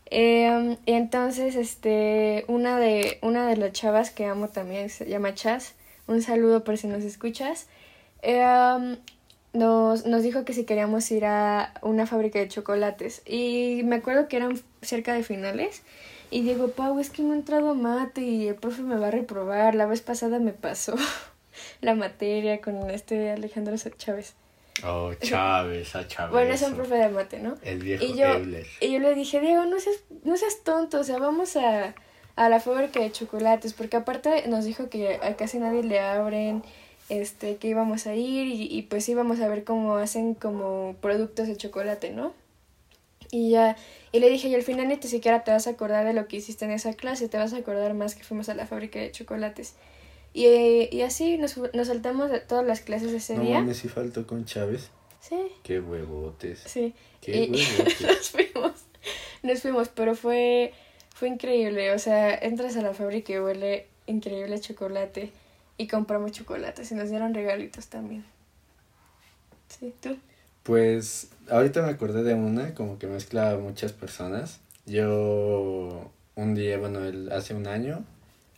Eh, 0.07 0.77
y 0.85 0.93
entonces, 0.95 1.55
este, 1.55 2.45
una 2.49 2.77
de, 2.81 3.19
una 3.23 3.47
de 3.47 3.57
las 3.57 3.71
chavas 3.71 4.11
que 4.11 4.25
amo 4.25 4.49
también 4.49 4.91
se 4.91 5.07
llama 5.07 5.33
Chas. 5.33 5.75
Un 6.09 6.23
saludo 6.23 6.65
por 6.65 6.77
si 6.77 6.89
nos 6.89 7.05
escuchas. 7.05 7.69
Eh, 8.23 8.97
nos, 9.53 10.07
nos 10.07 10.23
dijo 10.23 10.45
que 10.45 10.55
si 10.55 10.65
queríamos 10.65 11.11
ir 11.11 11.27
a 11.27 11.75
una 11.83 12.07
fábrica 12.07 12.39
de 12.39 12.49
chocolates. 12.49 13.23
Y 13.27 13.83
me 13.85 13.97
acuerdo 13.97 14.29
que 14.29 14.37
eran 14.37 14.61
cerca 14.81 15.13
de 15.13 15.23
finales. 15.23 15.83
Y 16.31 16.43
digo, 16.43 16.69
Pau, 16.69 16.99
es 16.99 17.11
que 17.11 17.23
no 17.23 17.35
he 17.35 17.37
entrado 17.37 17.71
a 17.71 17.75
mate 17.75 18.23
y 18.23 18.49
el 18.49 18.55
profe 18.55 18.83
me 18.83 18.97
va 18.97 19.09
a 19.09 19.11
reprobar. 19.11 19.75
La 19.75 19.85
vez 19.85 20.01
pasada 20.01 20.39
me 20.39 20.53
pasó 20.53 20.95
la 21.83 21.95
materia 21.95 22.61
con 22.63 22.91
este 22.91 23.31
Alejandro 23.31 23.77
Chávez. 23.99 24.35
Oh, 24.85 25.13
Chávez, 25.21 25.95
a 25.95 26.09
Chávez. 26.09 26.33
Bueno, 26.33 26.55
es 26.55 26.63
un 26.63 26.75
profe 26.75 26.95
de 26.95 27.11
mate, 27.11 27.39
¿no? 27.39 27.57
El 27.63 27.81
viejo 27.81 28.05
y 28.05 28.17
yo, 28.17 28.29
Y 28.81 28.93
yo 28.93 28.99
le 28.99 29.15
dije, 29.15 29.41
Diego, 29.41 29.67
no 29.67 29.79
seas, 29.79 29.99
no 30.25 30.39
seas 30.39 30.63
tonto, 30.65 31.01
o 31.01 31.05
sea, 31.05 31.19
vamos 31.19 31.57
a, 31.57 31.95
a 32.37 32.49
la 32.49 32.61
fábrica 32.61 33.01
de 33.01 33.13
chocolates, 33.13 33.75
porque 33.75 33.99
aparte 33.99 34.49
nos 34.49 34.65
dijo 34.65 34.89
que 34.89 35.17
a 35.23 35.37
casi 35.37 35.59
nadie 35.59 35.83
le 35.83 36.01
abren, 36.01 36.63
este, 37.21 37.57
que 37.57 37.69
íbamos 37.69 38.07
a 38.07 38.15
ir 38.15 38.47
y, 38.47 38.69
y 38.71 38.83
pues 38.83 39.09
íbamos 39.09 39.41
a 39.41 39.49
ver 39.49 39.65
cómo 39.65 39.97
hacen 39.97 40.35
como 40.35 40.97
productos 41.01 41.47
de 41.47 41.57
chocolate, 41.57 42.11
¿no? 42.11 42.33
Y 43.31 43.51
ya, 43.51 43.77
y 44.13 44.21
le 44.21 44.29
dije, 44.29 44.49
y 44.49 44.55
al 44.55 44.63
final 44.63 44.89
ni 44.89 44.97
siquiera 45.03 45.45
te 45.45 45.51
vas 45.51 45.67
a 45.67 45.71
acordar 45.71 46.07
de 46.07 46.13
lo 46.13 46.29
que 46.29 46.37
hiciste 46.37 46.65
en 46.65 46.71
esa 46.71 46.93
clase, 46.95 47.29
te 47.29 47.37
vas 47.37 47.53
a 47.53 47.59
acordar 47.59 47.95
más 47.95 48.15
que 48.15 48.25
fuimos 48.25 48.49
a 48.49 48.55
la 48.55 48.67
fábrica 48.67 48.99
de 48.99 49.11
chocolates. 49.11 49.75
Y, 50.33 50.89
y 50.91 51.03
así 51.03 51.37
nos, 51.37 51.59
nos 51.75 51.89
saltamos 51.89 52.31
de 52.31 52.41
todas 52.41 52.65
las 52.65 52.81
clases 52.81 53.11
de 53.11 53.19
ese 53.19 53.39
día. 53.39 53.61
No, 53.61 53.75
sí 53.75 53.89
faltó 53.89 54.27
con 54.27 54.47
Chávez. 54.47 54.91
Sí. 55.21 55.37
Qué 55.63 55.81
huevotes. 55.81 56.63
Sí. 56.67 56.95
Qué 57.21 57.49
huevotes. 57.51 58.01
nos 58.01 58.31
fuimos, 58.31 58.73
nos 59.43 59.61
fuimos, 59.61 59.89
pero 59.89 60.15
fue, 60.15 60.73
fue 61.15 61.29
increíble. 61.29 61.93
O 61.93 61.99
sea, 61.99 62.35
entras 62.35 62.77
a 62.77 62.83
la 62.83 62.95
fábrica 62.95 63.33
y 63.35 63.39
huele 63.39 63.87
increíble 64.07 64.59
chocolate. 64.61 65.31
Y 65.83 65.89
compramos 65.89 66.31
chocolates 66.31 66.93
y 66.93 66.95
nos 66.95 67.11
dieron 67.11 67.35
regalitos 67.35 67.89
también. 67.89 68.25
Sí, 69.67 69.93
¿tú? 70.01 70.17
Pues 70.63 71.31
ahorita 71.51 71.83
me 71.83 71.91
acordé 71.91 72.23
de 72.23 72.35
una, 72.35 72.73
como 72.73 73.01
que 73.01 73.09
mezcla 73.09 73.51
a 73.51 73.57
muchas 73.57 73.93
personas. 73.93 74.61
Yo 74.87 76.09
un 76.37 76.55
día, 76.55 76.79
bueno, 76.79 77.05
el, 77.05 77.33
hace 77.33 77.55
un 77.55 77.67
año, 77.67 78.05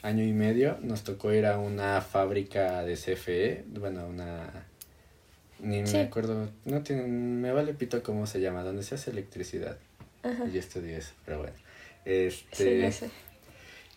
año 0.03 0.23
y 0.23 0.35
medio, 0.35 0.77
nos 0.83 1.03
tocó 1.03 1.33
ir 1.33 1.47
a 1.47 1.57
una 1.57 2.03
fábrica 2.03 2.83
de 2.83 2.95
CFE, 2.95 3.65
bueno, 3.71 4.07
una... 4.07 4.67
Ni 5.61 5.83
me 5.83 6.01
acuerdo, 6.03 6.51
no 6.67 6.83
tiene, 6.83 7.05
me 7.05 7.53
vale 7.53 7.73
pito 7.73 8.03
cómo 8.03 8.27
se 8.27 8.43
llama, 8.43 8.65
donde 8.65 8.83
se 8.83 8.97
hace 8.97 9.13
electricidad. 9.13 9.79
Ajá. 10.23 10.45
Yo 10.53 10.61
estudié 10.61 10.99
eso, 10.99 11.15
pero 11.25 11.39
bueno. 11.39 11.57
Este, 12.05 12.93
sí, 12.93 13.07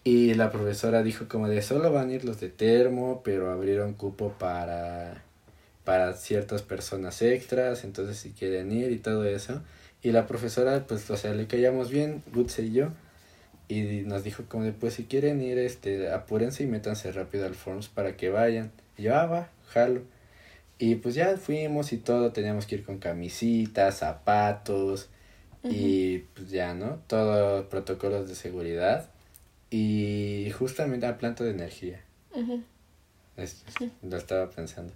Y 0.07 0.35
la 0.35 0.51
profesora 0.51 1.03
dijo 1.03 1.27
como 1.27 1.49
de 1.49 1.61
solo 1.61 1.91
van 1.91 2.09
a 2.09 2.13
ir 2.13 2.23
los 2.23 2.39
de 2.39 2.47
termo, 2.47 3.19
pero 3.25 3.51
abrieron 3.51 3.93
cupo 3.93 4.33
para 4.39 5.21
para 5.83 6.13
ciertas 6.13 6.61
personas 6.61 7.21
extras, 7.21 7.83
entonces 7.83 8.17
si 8.17 8.31
quieren 8.31 8.71
ir 8.71 8.93
y 8.93 8.99
todo 8.99 9.25
eso. 9.25 9.61
Y 10.01 10.13
la 10.13 10.25
profesora, 10.25 10.85
pues, 10.87 11.09
o 11.09 11.17
sea, 11.17 11.33
le 11.33 11.47
callamos 11.47 11.89
bien, 11.89 12.23
Gutse 12.33 12.63
y 12.63 12.71
yo, 12.71 12.91
y 13.67 14.03
nos 14.05 14.23
dijo 14.23 14.43
como 14.47 14.63
de, 14.63 14.71
pues, 14.71 14.93
si 14.93 15.03
quieren 15.03 15.41
ir, 15.41 15.57
este, 15.57 16.09
apúrense 16.09 16.63
y 16.63 16.67
métanse 16.67 17.11
rápido 17.11 17.45
al 17.45 17.55
Forms 17.55 17.89
para 17.89 18.15
que 18.15 18.29
vayan. 18.29 18.71
Y 18.97 19.03
yo, 19.03 19.15
ah, 19.15 19.25
va, 19.25 19.49
jalo. 19.67 20.03
Y 20.79 20.95
pues 20.95 21.15
ya 21.15 21.35
fuimos 21.35 21.91
y 21.91 21.97
todo, 21.97 22.31
teníamos 22.31 22.65
que 22.65 22.75
ir 22.75 22.85
con 22.85 22.99
camisitas, 22.99 23.97
zapatos, 23.97 25.09
y 25.63 26.19
pues 26.19 26.49
ya, 26.49 26.73
¿no? 26.73 27.01
Todo 27.07 27.67
protocolos 27.67 28.29
de 28.29 28.35
seguridad. 28.35 29.09
Y 29.69 30.51
justamente 30.57 31.05
a 31.05 31.17
planta 31.17 31.43
de 31.43 31.51
energía. 31.51 32.01
lo 34.01 34.17
estaba 34.17 34.49
pensando. 34.49 34.93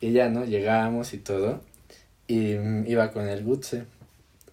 Y 0.00 0.12
ya, 0.12 0.28
¿no? 0.28 0.44
Llegábamos 0.44 1.14
y 1.14 1.18
todo. 1.18 1.60
Y 2.26 2.54
mm, 2.54 2.86
iba 2.86 3.10
con 3.10 3.28
el 3.28 3.42
Gutse. 3.44 3.84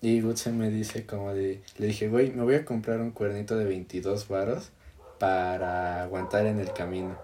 Y 0.02 0.22
Gutse 0.22 0.52
me 0.52 0.70
dice 0.70 1.06
como 1.06 1.34
de... 1.34 1.62
Le 1.78 1.88
dije, 1.88 2.08
güey, 2.08 2.32
me 2.32 2.44
voy 2.44 2.56
a 2.56 2.66
comprar 2.66 3.00
un 3.02 3.12
cuernito 3.12 3.58
de 3.58 3.66
22 3.66 4.28
varos 4.28 4.72
para 5.20 6.04
aguantar 6.04 6.48
en 6.48 6.60
el 6.60 6.74
camino. 6.74 7.18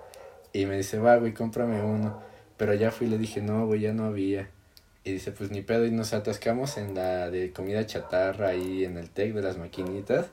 Y 0.54 0.66
me 0.66 0.78
dice, 0.78 1.00
va, 1.00 1.18
güey, 1.18 1.34
cómprame 1.34 1.82
uno. 1.82 2.22
Pero 2.58 2.74
ya 2.74 2.92
fui 2.92 3.08
y 3.08 3.10
le 3.10 3.18
dije, 3.18 3.42
no, 3.42 3.66
güey, 3.66 3.82
ya 3.82 3.94
no 3.94 4.06
había. 4.06 4.50
Y 5.04 5.14
dice, 5.14 5.32
pues 5.32 5.52
ni 5.52 5.62
pedo, 5.62 5.86
y 5.86 5.92
nos 5.92 6.14
atascamos 6.14 6.78
en 6.78 6.94
la 6.94 7.30
de 7.30 7.52
comida 7.52 7.86
chatarra 7.86 8.50
ahí 8.50 8.84
en 8.84 8.98
el 8.98 9.10
TEC 9.10 9.34
de 9.34 9.42
las 9.42 9.58
maquinitas. 9.58 10.28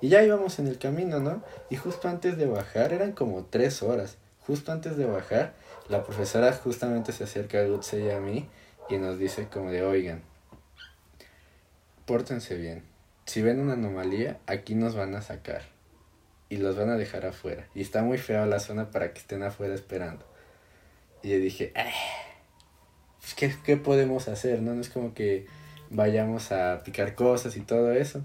Y 0.00 0.08
ya 0.08 0.22
íbamos 0.22 0.58
en 0.58 0.66
el 0.66 0.78
camino, 0.78 1.20
¿no? 1.20 1.42
Y 1.70 1.76
justo 1.76 2.08
antes 2.08 2.36
de 2.36 2.46
bajar, 2.46 2.92
eran 2.92 3.12
como 3.12 3.44
tres 3.44 3.82
horas. 3.82 4.18
Justo 4.46 4.70
antes 4.72 4.96
de 4.96 5.06
bajar, 5.06 5.54
la 5.88 6.04
profesora 6.04 6.52
justamente 6.52 7.12
se 7.12 7.24
acerca 7.24 7.58
a 7.58 7.66
Gutse 7.66 8.00
y 8.00 8.10
a 8.10 8.20
mí 8.20 8.48
y 8.88 8.98
nos 8.98 9.18
dice 9.18 9.48
como 9.48 9.70
de, 9.70 9.82
oigan, 9.82 10.22
pórtense 12.04 12.56
bien. 12.56 12.84
Si 13.24 13.42
ven 13.42 13.58
una 13.60 13.72
anomalía, 13.72 14.38
aquí 14.46 14.74
nos 14.74 14.94
van 14.94 15.14
a 15.14 15.22
sacar. 15.22 15.62
Y 16.48 16.58
los 16.58 16.76
van 16.76 16.90
a 16.90 16.96
dejar 16.96 17.26
afuera. 17.26 17.66
Y 17.74 17.82
está 17.82 18.02
muy 18.02 18.18
fea 18.18 18.46
la 18.46 18.60
zona 18.60 18.92
para 18.92 19.12
que 19.12 19.18
estén 19.18 19.42
afuera 19.42 19.74
esperando. 19.74 20.24
Y 21.22 21.30
yo 21.30 21.38
dije, 21.38 21.72
ah, 21.74 21.90
pues 23.18 23.34
¿qué, 23.34 23.52
¿qué 23.64 23.76
podemos 23.76 24.28
hacer? 24.28 24.62
¿no? 24.62 24.74
no 24.74 24.80
es 24.80 24.88
como 24.88 25.12
que 25.12 25.46
vayamos 25.90 26.52
a 26.52 26.82
picar 26.84 27.16
cosas 27.16 27.56
y 27.56 27.62
todo 27.62 27.90
eso. 27.90 28.22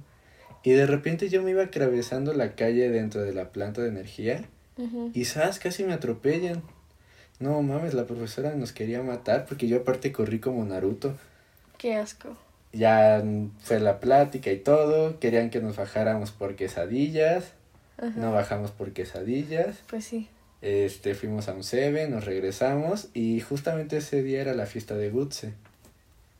Y 0.63 0.71
de 0.71 0.85
repente 0.85 1.29
yo 1.29 1.41
me 1.41 1.51
iba 1.51 1.63
atravesando 1.63 2.33
la 2.33 2.55
calle 2.55 2.89
dentro 2.89 3.21
de 3.21 3.33
la 3.33 3.51
planta 3.51 3.81
de 3.81 3.89
energía. 3.89 4.43
Y 5.13 5.25
sabes, 5.25 5.59
casi 5.59 5.83
me 5.83 5.93
atropellan. 5.93 6.63
No 7.39 7.61
mames, 7.61 7.93
la 7.93 8.05
profesora 8.05 8.55
nos 8.55 8.71
quería 8.71 9.01
matar 9.01 9.45
porque 9.45 9.67
yo 9.67 9.77
aparte 9.77 10.11
corrí 10.11 10.39
como 10.39 10.63
Naruto. 10.63 11.15
Qué 11.77 11.95
asco. 11.95 12.37
Ya 12.73 13.23
fue 13.59 13.79
la 13.79 13.99
plática 13.99 14.51
y 14.51 14.57
todo. 14.57 15.19
Querían 15.19 15.49
que 15.49 15.61
nos 15.61 15.75
bajáramos 15.75 16.31
por 16.31 16.55
quesadillas. 16.55 17.53
No 18.15 18.31
bajamos 18.31 18.71
por 18.71 18.93
quesadillas. 18.93 19.77
Pues 19.89 20.05
sí. 20.05 20.29
Este, 20.61 21.15
fuimos 21.15 21.47
a 21.47 21.53
un 21.53 21.63
Seven, 21.63 22.11
nos 22.11 22.25
regresamos 22.25 23.09
y 23.13 23.39
justamente 23.41 23.97
ese 23.97 24.21
día 24.21 24.41
era 24.41 24.53
la 24.53 24.67
fiesta 24.67 24.95
de 24.95 25.09
Gutse. 25.09 25.53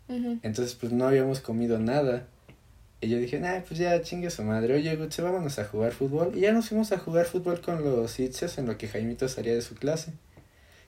Entonces, 0.08 0.76
pues 0.76 0.92
no 0.92 1.08
habíamos 1.08 1.40
comido 1.40 1.80
nada. 1.80 2.28
Y 3.02 3.10
yo 3.10 3.18
dije, 3.18 3.40
nah, 3.40 3.62
pues 3.62 3.80
ya 3.80 4.00
chingue 4.02 4.30
su 4.30 4.44
madre. 4.44 4.76
Oye, 4.76 4.96
Gutse, 4.96 5.24
vámonos 5.24 5.58
a 5.58 5.66
jugar 5.66 5.92
fútbol. 5.92 6.34
Y 6.36 6.42
ya 6.42 6.52
nos 6.54 6.70
fuimos 6.70 6.92
a 6.92 7.00
jugar 7.00 7.26
fútbol 7.26 7.60
con 7.60 7.84
los 7.84 8.20
Itzes 8.20 8.60
en 8.60 8.68
lo 8.68 8.78
que 8.78 8.88
Jaimito 8.88 9.28
salía 9.28 9.56
de 9.56 9.64
su 9.64 9.74
clase. 9.76 10.14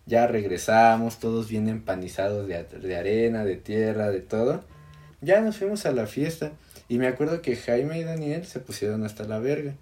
Ya 0.06 0.28
regresamos, 0.28 1.20
todos 1.20 1.50
bien 1.50 1.68
empanizados 1.68 2.48
de, 2.48 2.64
de 2.64 2.96
arena, 2.96 3.44
de 3.44 3.58
tierra, 3.58 4.12
de 4.12 4.22
todo. 4.22 4.64
Ya 5.22 5.42
nos 5.42 5.58
fuimos 5.58 5.88
a 5.88 5.92
la 5.92 6.06
fiesta. 6.06 6.52
Y 6.88 7.00
me 7.00 7.08
acuerdo 7.08 7.42
que 7.42 7.56
Jaime 7.56 8.00
y 8.00 8.04
Daniel 8.04 8.46
se 8.46 8.60
pusieron 8.60 9.04
hasta 9.04 9.24
la 9.24 9.40
verga. 9.40 9.74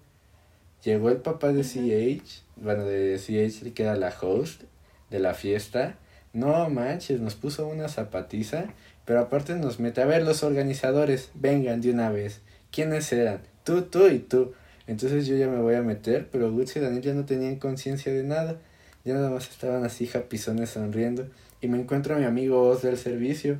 Llegó 0.82 1.10
el 1.10 1.18
papá 1.18 1.52
de 1.52 1.62
CH, 1.62 2.42
bueno, 2.56 2.84
de 2.84 3.18
CH 3.18 3.72
que 3.74 3.82
era 3.82 3.94
la 3.96 4.14
host 4.20 4.62
de 5.10 5.20
la 5.20 5.34
fiesta. 5.34 5.98
No 6.32 6.68
manches, 6.70 7.20
nos 7.20 7.34
puso 7.34 7.66
una 7.66 7.88
zapatiza, 7.88 8.64
pero 9.04 9.20
aparte 9.20 9.54
nos 9.54 9.80
mete 9.80 10.00
a 10.00 10.06
ver 10.06 10.22
los 10.22 10.42
organizadores, 10.42 11.30
vengan 11.34 11.80
de 11.80 11.90
una 11.90 12.10
vez. 12.10 12.40
¿Quiénes 12.70 13.12
eran? 13.12 13.40
Tú, 13.64 13.82
tú 13.82 14.06
y 14.08 14.18
tú. 14.18 14.52
Entonces 14.86 15.26
yo 15.26 15.36
ya 15.36 15.48
me 15.48 15.60
voy 15.60 15.74
a 15.74 15.82
meter, 15.82 16.28
pero 16.30 16.50
Woods 16.50 16.76
y 16.76 16.80
Daniel 16.80 17.02
ya 17.02 17.14
no 17.14 17.24
tenían 17.24 17.56
conciencia 17.56 18.12
de 18.12 18.22
nada. 18.22 18.58
Ya 19.04 19.14
nada 19.14 19.30
más 19.30 19.50
estaban 19.50 19.84
así 19.84 20.06
japizones 20.06 20.70
sonriendo. 20.70 21.26
Y 21.60 21.68
me 21.68 21.78
encuentro 21.78 22.14
a 22.14 22.18
mi 22.18 22.24
amigo 22.24 22.62
Oz 22.62 22.82
del 22.82 22.96
servicio. 22.96 23.58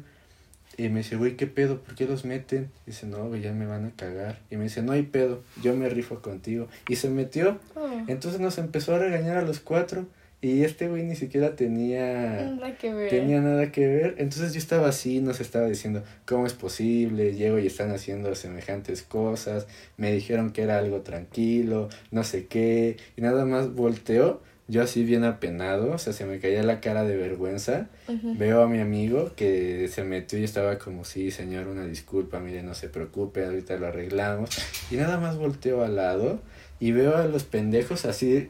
Y 0.77 0.89
me 0.89 1.01
dice, 1.01 1.17
güey, 1.17 1.37
¿qué 1.37 1.47
pedo? 1.47 1.81
¿Por 1.81 1.95
qué 1.95 2.07
los 2.07 2.25
meten? 2.25 2.71
dice, 2.87 3.07
no, 3.07 3.29
güey, 3.29 3.43
ya 3.43 3.53
me 3.53 3.67
van 3.67 3.87
a 3.87 3.91
cagar. 3.91 4.41
Y 4.51 4.57
me 4.57 4.65
dice, 4.65 4.83
no 4.83 4.93
hay 4.93 5.03
pedo, 5.03 5.43
yo 5.63 5.77
me 5.77 5.89
rifo 5.89 6.23
contigo. 6.23 6.69
Y 6.89 6.97
se 6.97 7.11
metió. 7.11 7.59
Oh. 7.75 7.91
Entonces 8.09 8.41
nos 8.41 8.59
empezó 8.59 8.95
a 8.95 8.99
regañar 8.99 9.37
a 9.37 9.43
los 9.43 9.61
cuatro. 9.61 10.07
Y 10.43 10.65
este 10.65 10.89
güey 10.89 11.05
ni 11.05 11.15
siquiera 11.15 11.55
tenía 11.55 12.51
nada 12.57 12.77
que 12.77 12.93
ver. 12.93 13.11
tenía 13.11 13.41
nada 13.41 13.71
que 13.71 13.87
ver. 13.87 14.17
Entonces 14.19 14.53
yo 14.53 14.59
estaba 14.59 14.89
así, 14.89 15.21
nos 15.21 15.41
estaba 15.41 15.69
diciendo, 15.69 16.03
¿cómo 16.27 16.47
es 16.47 16.53
posible? 16.53 17.35
Llego 17.35 17.61
y 17.61 17.69
están 17.69 17.93
haciendo 17.93 18.35
semejantes 18.35 19.03
cosas. 19.03 19.69
Me 19.97 20.13
dijeron 20.13 20.51
que 20.51 20.63
era 20.63 20.79
algo 20.79 21.03
tranquilo, 21.03 21.89
no 22.11 22.25
sé 22.25 22.47
qué. 22.47 22.97
Y 23.17 23.21
nada 23.21 23.45
más 23.45 23.73
volteó 23.73 24.43
yo 24.69 24.83
así 24.83 25.05
bien 25.05 25.23
apenado, 25.25 25.93
o 25.93 25.99
sea, 25.99 26.13
se 26.13 26.25
me 26.25 26.39
caía 26.39 26.63
la 26.63 26.81
cara 26.81 27.05
de 27.05 27.17
vergüenza. 27.17 27.89
Veo 28.09 28.63
a 28.63 28.69
mi 28.69 28.81
amigo 28.81 29.33
que 29.37 29.87
se 29.89 30.03
metió 30.03 30.39
y 30.39 30.45
estaba 30.45 30.79
como, 30.79 31.05
sí, 31.05 31.31
señor, 31.31 31.67
una 31.67 31.85
disculpa, 31.85 32.41
mire, 32.41 32.63
no 32.63 32.75
se 32.75 32.89
preocupe, 32.89 33.45
ahorita 33.45 33.77
lo 33.77 33.89
arreglamos. 33.89 34.51
Y 34.91 34.97
nada 34.97 35.19
más 35.19 35.37
volteo 35.37 35.85
al 35.85 35.97
lado 35.97 36.41
y 36.81 36.93
veo 36.93 37.17
a 37.17 37.27
los 37.27 37.45
pendejos 37.45 38.07
así 38.07 38.49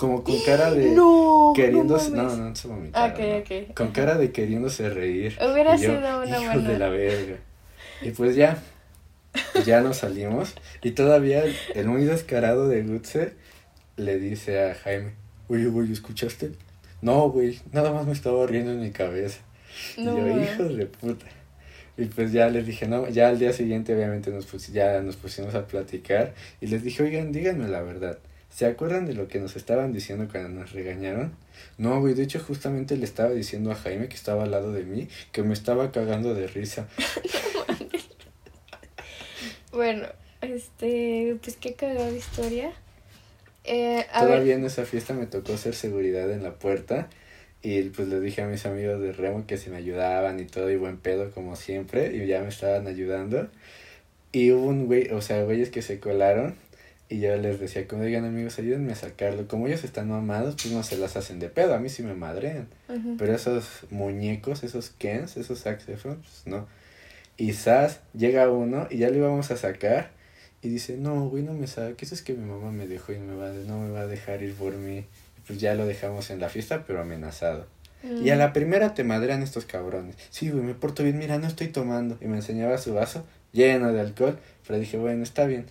como 0.00 0.24
con 0.24 0.40
cara 0.46 0.72
de 0.72 0.92
no, 0.92 1.52
queriéndose 1.54 2.10
no 2.10 2.22
no, 2.24 2.36
no 2.36 2.56
se 2.56 2.66
vomitaron, 2.66 3.12
okay, 3.12 3.40
okay. 3.40 3.66
con 3.74 3.92
cara 3.92 4.16
de 4.16 4.32
queriéndose 4.32 4.88
reír 4.90 5.38
hubiera 5.40 5.76
sido 5.78 5.98
una 5.98 6.40
hijos 6.40 6.66
de 6.66 6.78
la 6.78 6.88
verga 6.88 7.36
y 8.02 8.10
pues 8.10 8.34
ya 8.34 8.60
ya 9.64 9.80
nos 9.80 9.98
salimos 9.98 10.54
y 10.82 10.92
todavía 10.92 11.44
el 11.74 11.86
muy 11.86 12.04
descarado 12.04 12.66
de 12.66 12.82
Gutze 12.82 13.34
le 14.00 14.18
dice 14.18 14.70
a 14.70 14.74
Jaime, 14.74 15.12
oye, 15.48 15.66
güey, 15.66 15.92
¿escuchaste? 15.92 16.52
No, 17.02 17.30
güey, 17.30 17.60
nada 17.72 17.92
más 17.92 18.06
me 18.06 18.12
estaba 18.12 18.46
riendo 18.46 18.72
en 18.72 18.80
mi 18.80 18.90
cabeza. 18.90 19.40
y 19.96 20.04
yo, 20.04 20.42
hijos 20.42 20.76
de 20.76 20.86
puta. 20.86 21.26
Y 21.96 22.06
pues 22.06 22.32
ya 22.32 22.48
les 22.48 22.66
dije, 22.66 22.88
no, 22.88 23.08
ya 23.08 23.28
al 23.28 23.38
día 23.38 23.52
siguiente 23.52 23.94
obviamente 23.94 24.30
nos 24.30 24.46
ya 24.68 25.00
nos 25.02 25.16
pusimos 25.16 25.54
a 25.54 25.66
platicar 25.66 26.34
y 26.60 26.66
les 26.66 26.82
dije, 26.82 27.02
oigan, 27.02 27.30
díganme 27.30 27.68
la 27.68 27.82
verdad. 27.82 28.18
¿Se 28.50 28.66
acuerdan 28.66 29.06
de 29.06 29.14
lo 29.14 29.28
que 29.28 29.38
nos 29.38 29.56
estaban 29.56 29.92
diciendo 29.92 30.28
cuando 30.30 30.48
nos 30.48 30.72
regañaron? 30.72 31.32
No, 31.78 32.00
güey, 32.00 32.14
de 32.14 32.24
hecho 32.24 32.40
justamente 32.40 32.96
le 32.96 33.04
estaba 33.04 33.30
diciendo 33.30 33.70
a 33.70 33.76
Jaime 33.76 34.08
que 34.08 34.16
estaba 34.16 34.42
al 34.42 34.50
lado 34.50 34.72
de 34.72 34.82
mí 34.82 35.08
que 35.32 35.42
me 35.42 35.54
estaba 35.54 35.92
cagando 35.92 36.34
de 36.34 36.48
risa. 36.48 36.88
bueno, 39.72 40.08
este, 40.40 41.36
pues 41.42 41.56
qué 41.56 41.74
cagada 41.74 42.10
historia. 42.10 42.72
Eh, 43.64 44.04
Todavía 44.12 44.56
en 44.56 44.64
esa 44.64 44.84
fiesta 44.84 45.14
me 45.14 45.26
tocó 45.26 45.54
hacer 45.54 45.74
seguridad 45.74 46.30
en 46.30 46.42
la 46.42 46.54
puerta 46.54 47.08
y 47.62 47.82
pues 47.84 48.08
les 48.08 48.20
dije 48.20 48.42
a 48.42 48.46
mis 48.46 48.66
amigos 48.66 49.00
de 49.00 49.12
Remo 49.12 49.46
que 49.46 49.58
se 49.58 49.70
me 49.70 49.76
ayudaban 49.76 50.40
y 50.40 50.44
todo 50.44 50.70
y 50.70 50.76
buen 50.76 50.96
pedo 50.96 51.30
como 51.30 51.56
siempre 51.56 52.16
y 52.16 52.26
ya 52.26 52.40
me 52.40 52.48
estaban 52.48 52.88
ayudando. 52.88 53.48
Y 54.32 54.50
hubo 54.52 54.66
un 54.66 54.86
güey, 54.86 55.10
o 55.10 55.20
sea, 55.20 55.42
güeyes 55.44 55.70
que 55.70 55.82
se 55.82 56.00
colaron 56.00 56.56
y 57.10 57.18
yo 57.18 57.36
les 57.36 57.58
decía, 57.58 57.88
como 57.88 58.04
digan 58.04 58.24
amigos, 58.24 58.56
ayúdenme 58.60 58.92
a 58.92 58.94
sacarlo. 58.94 59.48
Como 59.48 59.66
ellos 59.66 59.82
están 59.82 60.08
mamados, 60.08 60.54
pues 60.54 60.72
no 60.72 60.84
se 60.84 60.96
las 60.96 61.16
hacen 61.16 61.40
de 61.40 61.48
pedo, 61.48 61.74
a 61.74 61.80
mí 61.80 61.88
sí 61.88 62.04
me 62.04 62.14
madrean. 62.14 62.68
Pero 63.18 63.34
esos 63.34 63.66
muñecos, 63.90 64.62
esos 64.62 64.90
Kens, 64.90 65.36
esos 65.36 65.58
saxofones, 65.58 66.18
pues 66.18 66.42
no. 66.46 66.68
Y 67.36 67.52
Sas, 67.54 67.98
llega 68.14 68.48
uno 68.48 68.86
y 68.90 68.98
ya 68.98 69.10
lo 69.10 69.16
íbamos 69.16 69.50
a 69.50 69.56
sacar 69.56 70.12
y 70.62 70.68
dice, 70.68 70.98
no, 70.98 71.28
güey, 71.28 71.42
no 71.42 71.52
me 71.52 71.66
saques, 71.66 72.12
es 72.12 72.22
que 72.22 72.32
mi 72.34 72.44
mamá 72.44 72.70
me 72.70 72.86
dejó 72.86 73.12
y 73.12 73.18
me 73.18 73.34
va, 73.34 73.50
no 73.50 73.80
me 73.80 73.90
va 73.90 74.02
a 74.02 74.06
dejar 74.06 74.42
ir 74.44 74.54
por 74.54 74.76
mí. 74.76 75.04
Pues 75.48 75.58
ya 75.58 75.74
lo 75.74 75.86
dejamos 75.86 76.30
en 76.30 76.38
la 76.38 76.48
fiesta, 76.48 76.84
pero 76.86 77.00
amenazado. 77.00 77.66
Y 78.22 78.30
a 78.30 78.36
la 78.36 78.52
primera 78.52 78.94
te 78.94 79.02
madrean 79.02 79.42
estos 79.42 79.66
cabrones. 79.66 80.14
Sí, 80.30 80.48
güey, 80.48 80.62
me 80.62 80.74
porto 80.74 81.02
bien, 81.02 81.18
mira, 81.18 81.38
no 81.38 81.48
estoy 81.48 81.68
tomando. 81.68 82.16
Y 82.20 82.26
me 82.26 82.36
enseñaba 82.36 82.78
su 82.78 82.94
vaso 82.94 83.26
lleno 83.52 83.92
de 83.92 84.00
alcohol. 84.00 84.38
Pero 84.66 84.78
dije, 84.78 84.96
bueno, 84.96 85.24
está 85.24 85.46
bien, 85.46 85.66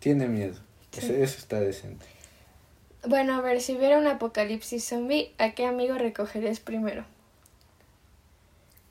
tiene 0.00 0.26
miedo. 0.26 0.56
Eso, 0.96 1.12
está 1.12 1.60
decente. 1.60 2.04
Bueno, 3.06 3.34
a 3.34 3.40
ver, 3.40 3.60
si 3.60 3.76
hubiera 3.76 3.98
un 3.98 4.06
apocalipsis 4.06 4.84
zombie, 4.84 5.32
¿a 5.38 5.52
qué 5.52 5.64
amigo 5.64 5.96
recogerías 5.96 6.60
primero? 6.60 7.04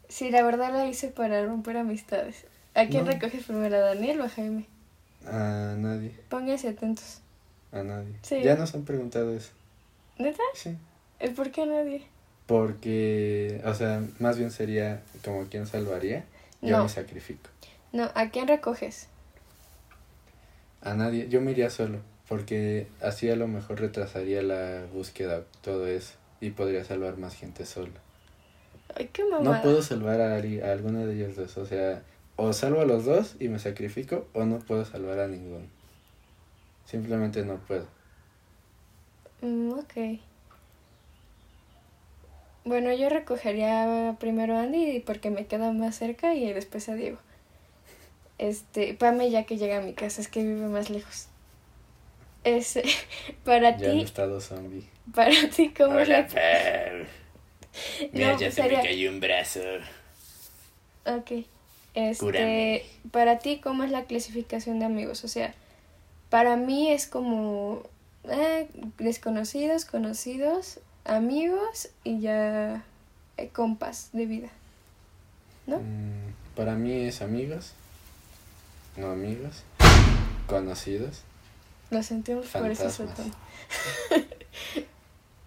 Si 0.07 0.31
la 0.31 0.41
verdad 0.41 0.71
lo 0.71 0.85
hice 0.85 1.09
para 1.09 1.45
romper 1.45 1.77
amistades. 1.77 2.45
¿A 2.73 2.85
quién 2.87 3.05
recoges 3.05 3.43
primero, 3.43 3.75
a 3.75 3.79
Daniel 3.79 4.21
o 4.21 4.23
a 4.23 4.29
Jaime? 4.29 4.65
A 5.25 5.75
nadie. 5.77 6.15
Pónganse 6.29 6.69
atentos. 6.69 7.19
A 7.71 7.83
nadie. 7.83 8.15
Ya 8.43 8.55
nos 8.55 8.73
han 8.73 8.85
preguntado 8.85 9.35
eso. 9.35 9.51
¿Neta? 10.17 10.41
Sí. 10.53 10.75
¿Y 11.19 11.29
por 11.29 11.51
qué 11.51 11.63
a 11.63 11.65
nadie? 11.65 12.03
Porque, 12.47 13.61
o 13.65 13.73
sea, 13.75 14.01
más 14.19 14.37
bien 14.37 14.49
sería 14.49 15.01
como 15.23 15.45
quién 15.45 15.67
salvaría. 15.67 16.25
Yo 16.61 16.81
me 16.81 16.89
sacrifico. 16.89 17.49
No, 17.91 18.09
¿a 18.15 18.29
quién 18.29 18.47
recoges? 18.47 19.07
A 20.81 20.93
nadie. 20.93 21.27
Yo 21.29 21.41
me 21.41 21.51
iría 21.51 21.69
solo. 21.69 21.99
Porque 22.27 22.87
así 23.01 23.29
a 23.29 23.35
lo 23.35 23.47
mejor 23.47 23.79
retrasaría 23.81 24.43
la 24.43 24.85
búsqueda, 24.93 25.43
todo 25.61 25.87
eso. 25.87 26.13
Y 26.41 26.51
podría 26.51 26.83
salvar 26.83 27.17
más 27.17 27.35
gente 27.35 27.65
solo. 27.65 27.93
Ay, 28.95 29.09
qué 29.11 29.23
mamada. 29.23 29.57
No 29.57 29.61
puedo 29.63 29.81
salvar 29.81 30.21
a, 30.21 30.35
a 30.35 30.71
alguno 30.71 31.05
de 31.05 31.15
ellos 31.15 31.35
dos. 31.35 31.57
O 31.57 31.65
sea, 31.65 32.03
o 32.35 32.53
salvo 32.53 32.81
a 32.81 32.85
los 32.85 33.05
dos 33.05 33.35
y 33.39 33.49
me 33.49 33.59
sacrifico 33.59 34.27
o 34.33 34.45
no 34.45 34.59
puedo 34.59 34.85
salvar 34.85 35.19
a 35.19 35.27
ninguno. 35.27 35.65
Simplemente 36.85 37.43
no 37.43 37.57
puedo. 37.57 37.87
Mm, 39.41 39.71
ok. 39.71 40.19
Bueno, 42.65 42.93
yo 42.93 43.09
recogería 43.09 44.15
primero 44.19 44.55
a 44.55 44.63
Andy 44.63 44.99
porque 44.99 45.31
me 45.31 45.47
queda 45.47 45.71
más 45.71 45.95
cerca 45.95 46.35
y 46.35 46.51
después 46.53 46.87
a 46.89 46.95
Diego. 46.95 47.17
Este, 48.39 48.93
Pame 48.95 49.29
ya 49.29 49.43
que 49.43 49.57
llega 49.57 49.77
a 49.77 49.81
mi 49.81 49.93
casa, 49.93 50.21
es 50.21 50.27
que 50.27 50.41
vive 50.41 50.67
más 50.67 50.89
lejos. 50.89 51.27
Es, 52.43 52.79
para 53.43 53.77
ya 53.77 53.91
ti. 53.91 54.01
estado 54.01 54.41
zombie. 54.41 54.83
Para 55.13 55.49
ti, 55.49 55.69
¿cómo 55.75 55.95
Hola, 55.95 56.19
es 56.19 56.33
la... 56.33 56.91
Mira, 58.13 58.37
ya 58.37 58.51
se 58.51 58.63
me 58.63 58.75
cayó 58.81 59.11
un 59.11 59.19
brazo. 59.19 59.59
Ok. 61.05 61.45
Este, 61.95 62.23
Cúrame. 62.23 62.83
para 63.11 63.39
ti, 63.39 63.59
¿cómo 63.61 63.83
es 63.83 63.91
la 63.91 64.03
clasificación 64.03 64.79
de 64.79 64.85
amigos? 64.85 65.23
O 65.23 65.27
sea, 65.27 65.53
para 66.29 66.55
mí 66.55 66.91
es 66.91 67.07
como 67.07 67.83
eh, 68.25 68.67
desconocidos, 68.99 69.85
conocidos, 69.85 70.79
amigos 71.05 71.89
y 72.03 72.19
ya 72.21 72.83
eh, 73.37 73.49
compas 73.49 74.09
de 74.13 74.25
vida. 74.25 74.49
¿No? 75.67 75.77
Mm, 75.79 76.33
para 76.55 76.75
mí 76.75 76.91
es 77.05 77.21
amigos, 77.21 77.73
no 78.99 79.11
amigos, 79.11 79.63
conocidos. 80.47 81.21
Lo 81.89 82.03
sentimos 82.03 82.47
por 82.47 82.69
eso 82.69 82.89
Fantasmas. 82.89 83.35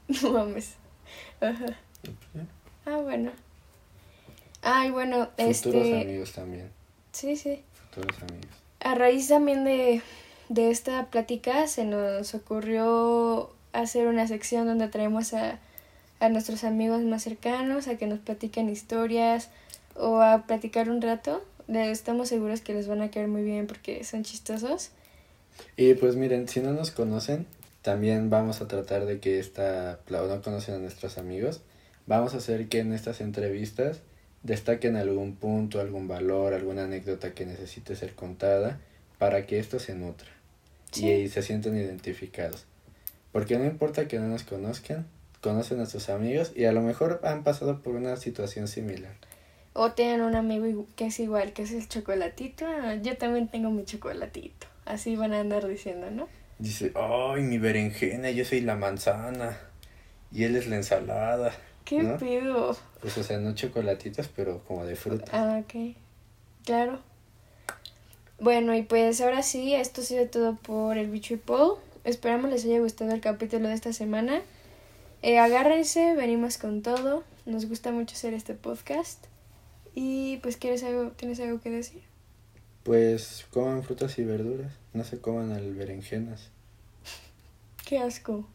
no 0.22 0.30
mames. 0.32 0.74
Ajá. 1.40 1.66
Ah, 2.86 2.96
bueno. 2.96 3.30
Ay, 4.62 4.90
bueno, 4.90 5.26
Futuros 5.36 5.46
este. 5.50 6.00
amigos 6.02 6.32
también, 6.32 6.70
Sí, 7.12 7.36
sí. 7.36 7.62
futuros 7.90 8.16
amigos. 8.22 8.50
A 8.80 8.94
raíz 8.94 9.28
también 9.28 9.64
de, 9.64 10.02
de 10.48 10.70
esta 10.70 11.06
plática 11.06 11.66
se 11.66 11.84
nos 11.84 12.34
ocurrió 12.34 13.50
hacer 13.72 14.06
una 14.06 14.26
sección 14.28 14.66
donde 14.66 14.88
traemos 14.88 15.34
a, 15.34 15.58
a 16.20 16.28
nuestros 16.28 16.62
amigos 16.64 17.02
más 17.02 17.22
cercanos 17.24 17.88
a 17.88 17.96
que 17.96 18.06
nos 18.06 18.18
platiquen 18.20 18.68
historias 18.70 19.50
o 19.96 20.20
a 20.20 20.42
platicar 20.46 20.88
un 20.90 21.02
rato. 21.02 21.44
Estamos 21.68 22.28
seguros 22.28 22.60
que 22.60 22.74
les 22.74 22.86
van 22.86 23.02
a 23.02 23.10
quedar 23.10 23.28
muy 23.28 23.42
bien 23.42 23.66
porque 23.66 24.04
son 24.04 24.22
chistosos. 24.24 24.90
Y 25.76 25.94
pues 25.94 26.16
miren, 26.16 26.48
si 26.48 26.60
no 26.60 26.72
nos 26.72 26.90
conocen, 26.90 27.46
también 27.82 28.30
vamos 28.30 28.60
a 28.60 28.68
tratar 28.68 29.06
de 29.06 29.20
que 29.20 29.38
esta, 29.38 29.98
o 30.08 30.26
no 30.26 30.42
conocen 30.42 30.76
a 30.76 30.78
nuestros 30.78 31.18
amigos, 31.18 31.60
vamos 32.06 32.34
a 32.34 32.38
hacer 32.38 32.68
que 32.68 32.80
en 32.80 32.92
estas 32.92 33.20
entrevistas 33.20 34.00
destaquen 34.42 34.96
algún 34.96 35.36
punto, 35.36 35.80
algún 35.80 36.08
valor, 36.08 36.54
alguna 36.54 36.84
anécdota 36.84 37.32
que 37.32 37.46
necesite 37.46 37.96
ser 37.96 38.14
contada 38.14 38.80
para 39.18 39.46
que 39.46 39.58
esto 39.58 39.78
se 39.78 39.94
nutra 39.94 40.28
Sí. 40.90 41.08
y, 41.08 41.28
se 41.28 41.42
sientan 41.42 41.76
identificados. 41.76 42.66
Porque 43.32 43.56
no 43.56 43.64
importa 43.64 44.08
que 44.08 44.18
no 44.18 44.28
nos 44.28 44.42
conozcan, 44.42 45.06
conocen 45.40 45.80
a 45.80 45.86
sus 45.86 46.08
amigos 46.10 46.52
y 46.54 46.66
a 46.66 46.72
lo 46.72 46.82
mejor 46.82 47.20
han 47.24 47.44
pasado 47.44 47.80
por 47.80 47.94
una 47.94 48.16
situación 48.16 48.68
similar. 48.68 49.14
O 49.74 49.92
tienen 49.92 50.20
un 50.20 50.34
amigo 50.34 50.86
que 50.96 51.06
es 51.06 51.18
igual, 51.20 51.52
que 51.52 51.62
es 51.62 51.72
el 51.72 51.88
chocolatito. 51.88 52.66
Ah, 52.66 52.96
Yo 53.00 53.16
también 53.16 53.48
tengo 53.48 53.70
mi 53.70 53.84
chocolatito. 53.84 54.66
Así 54.84 55.16
van 55.16 55.32
a 55.32 55.40
andar 55.40 55.66
diciendo, 55.66 56.10
¿no? 56.10 56.28
Dice, 56.58 56.92
ay, 56.94 57.42
mi 57.42 57.58
berenjena, 57.58 58.30
yo 58.30 58.44
soy 58.44 58.60
la 58.60 58.76
manzana 58.76 59.58
y 60.30 60.44
él 60.44 60.56
es 60.56 60.66
la 60.66 60.76
ensalada. 60.76 61.52
¿Qué 61.84 62.02
¿No? 62.02 62.16
pido? 62.18 62.76
Pues, 63.00 63.18
o 63.18 63.22
sea, 63.22 63.38
no 63.38 63.54
chocolatitos, 63.54 64.28
pero 64.28 64.62
como 64.64 64.84
de 64.84 64.94
fruta. 64.94 65.30
Ah, 65.32 65.60
ok. 65.62 65.96
Claro. 66.64 67.00
Bueno, 68.38 68.74
y 68.74 68.82
pues 68.82 69.20
ahora 69.20 69.42
sí, 69.42 69.74
esto 69.74 70.00
ha 70.00 70.04
sido 70.04 70.26
todo 70.26 70.56
por 70.56 70.98
el 70.98 71.08
Bicho 71.10 71.34
y 71.34 71.38
Paul. 71.38 71.78
Esperamos 72.04 72.50
les 72.50 72.64
haya 72.64 72.80
gustado 72.80 73.12
el 73.12 73.20
capítulo 73.20 73.68
de 73.68 73.74
esta 73.74 73.92
semana. 73.92 74.42
Eh, 75.22 75.38
agárrense, 75.38 76.14
venimos 76.14 76.58
con 76.58 76.82
todo. 76.82 77.24
Nos 77.46 77.66
gusta 77.66 77.92
mucho 77.92 78.14
hacer 78.14 78.34
este 78.34 78.54
podcast. 78.54 79.24
Y 79.94 80.38
pues, 80.38 80.56
¿quieres 80.56 80.82
algo, 80.84 81.10
¿tienes 81.12 81.38
algo 81.40 81.60
que 81.60 81.70
decir? 81.70 82.02
Pues 82.82 83.46
coman 83.50 83.82
frutas 83.84 84.18
y 84.18 84.24
verduras, 84.24 84.72
no 84.92 85.04
se 85.04 85.20
coman 85.20 85.52
al 85.52 85.74
berenjenas, 85.74 86.48
Qué 87.86 87.98
asco. 87.98 88.46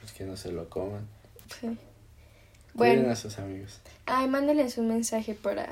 pues 0.00 0.12
que 0.12 0.24
no 0.24 0.36
se 0.36 0.52
lo 0.52 0.68
coman. 0.70 1.06
Sí. 1.60 1.66
Cuiden 2.74 2.96
Bueno, 2.98 3.10
a 3.10 3.16
sus 3.16 3.38
amigos. 3.38 3.80
ay, 4.06 4.28
mándenles 4.28 4.78
un 4.78 4.88
mensaje 4.88 5.34
para, 5.34 5.68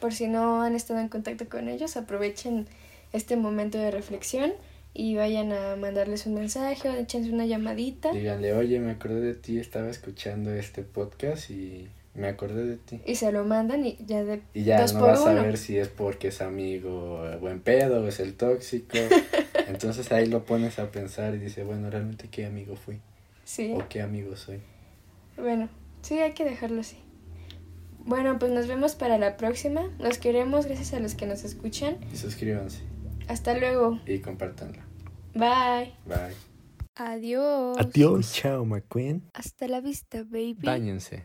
por 0.00 0.12
si 0.12 0.26
no 0.28 0.62
han 0.62 0.74
estado 0.74 1.00
en 1.00 1.08
contacto 1.08 1.48
con 1.48 1.68
ellos, 1.68 1.96
aprovechen 1.96 2.66
este 3.12 3.36
momento 3.36 3.78
de 3.78 3.90
reflexión 3.90 4.52
y 4.92 5.14
vayan 5.14 5.52
a 5.52 5.76
mandarles 5.76 6.26
un 6.26 6.34
mensaje 6.34 6.88
o 6.88 6.92
échense 6.94 7.30
una 7.32 7.46
llamadita. 7.46 8.12
Díganle, 8.12 8.52
oye, 8.54 8.78
me 8.80 8.90
acordé 8.92 9.20
de 9.20 9.34
ti, 9.34 9.58
estaba 9.58 9.88
escuchando 9.88 10.52
este 10.52 10.82
podcast 10.82 11.50
y 11.50 11.88
me 12.18 12.28
acordé 12.28 12.64
de 12.66 12.76
ti. 12.76 13.00
Y 13.06 13.14
se 13.14 13.32
lo 13.32 13.44
mandan 13.44 13.86
y 13.86 13.96
ya 14.06 14.24
de 14.24 14.42
Y 14.54 14.64
ya 14.64 14.80
dos 14.82 14.94
no 14.94 15.00
por 15.00 15.08
vas 15.10 15.26
a 15.26 15.32
ver 15.34 15.56
si 15.56 15.78
es 15.78 15.88
porque 15.88 16.28
es 16.28 16.40
amigo 16.42 17.26
eh, 17.28 17.36
buen 17.36 17.60
pedo 17.60 18.02
o 18.02 18.08
es 18.08 18.20
el 18.20 18.34
tóxico. 18.34 18.98
Entonces 19.68 20.10
ahí 20.12 20.26
lo 20.26 20.44
pones 20.44 20.78
a 20.78 20.90
pensar 20.90 21.34
y 21.34 21.38
dice, 21.38 21.62
bueno, 21.64 21.90
realmente 21.90 22.28
qué 22.30 22.46
amigo 22.46 22.74
fui 22.76 23.00
Sí, 23.44 23.72
o 23.74 23.88
qué 23.88 24.02
amigo 24.02 24.36
soy. 24.36 24.60
bueno, 25.36 25.68
sí, 26.02 26.18
hay 26.18 26.32
que 26.32 26.44
dejarlo 26.44 26.80
así. 26.80 26.96
Bueno, 28.04 28.38
pues 28.38 28.50
nos 28.52 28.66
vemos 28.66 28.94
para 28.94 29.18
la 29.18 29.36
próxima. 29.36 29.90
Los 29.98 30.18
queremos, 30.18 30.66
gracias 30.66 30.94
a 30.94 31.00
los 31.00 31.14
que 31.14 31.26
nos 31.26 31.44
escuchan. 31.44 31.98
Y 32.12 32.16
suscríbanse 32.16 32.80
Hasta 33.28 33.52
luego. 33.58 34.00
y 34.06 34.18
compártanlo. 34.20 34.80
Bye. 35.34 35.92
Bye. 36.06 36.34
Adiós. 36.96 38.32
Chao, 38.32 38.64
McQueen. 38.64 39.22
Hasta 39.32 39.68
la 39.68 39.80
vista, 39.80 40.24
baby. 40.24 40.56
Báñense. 40.62 41.16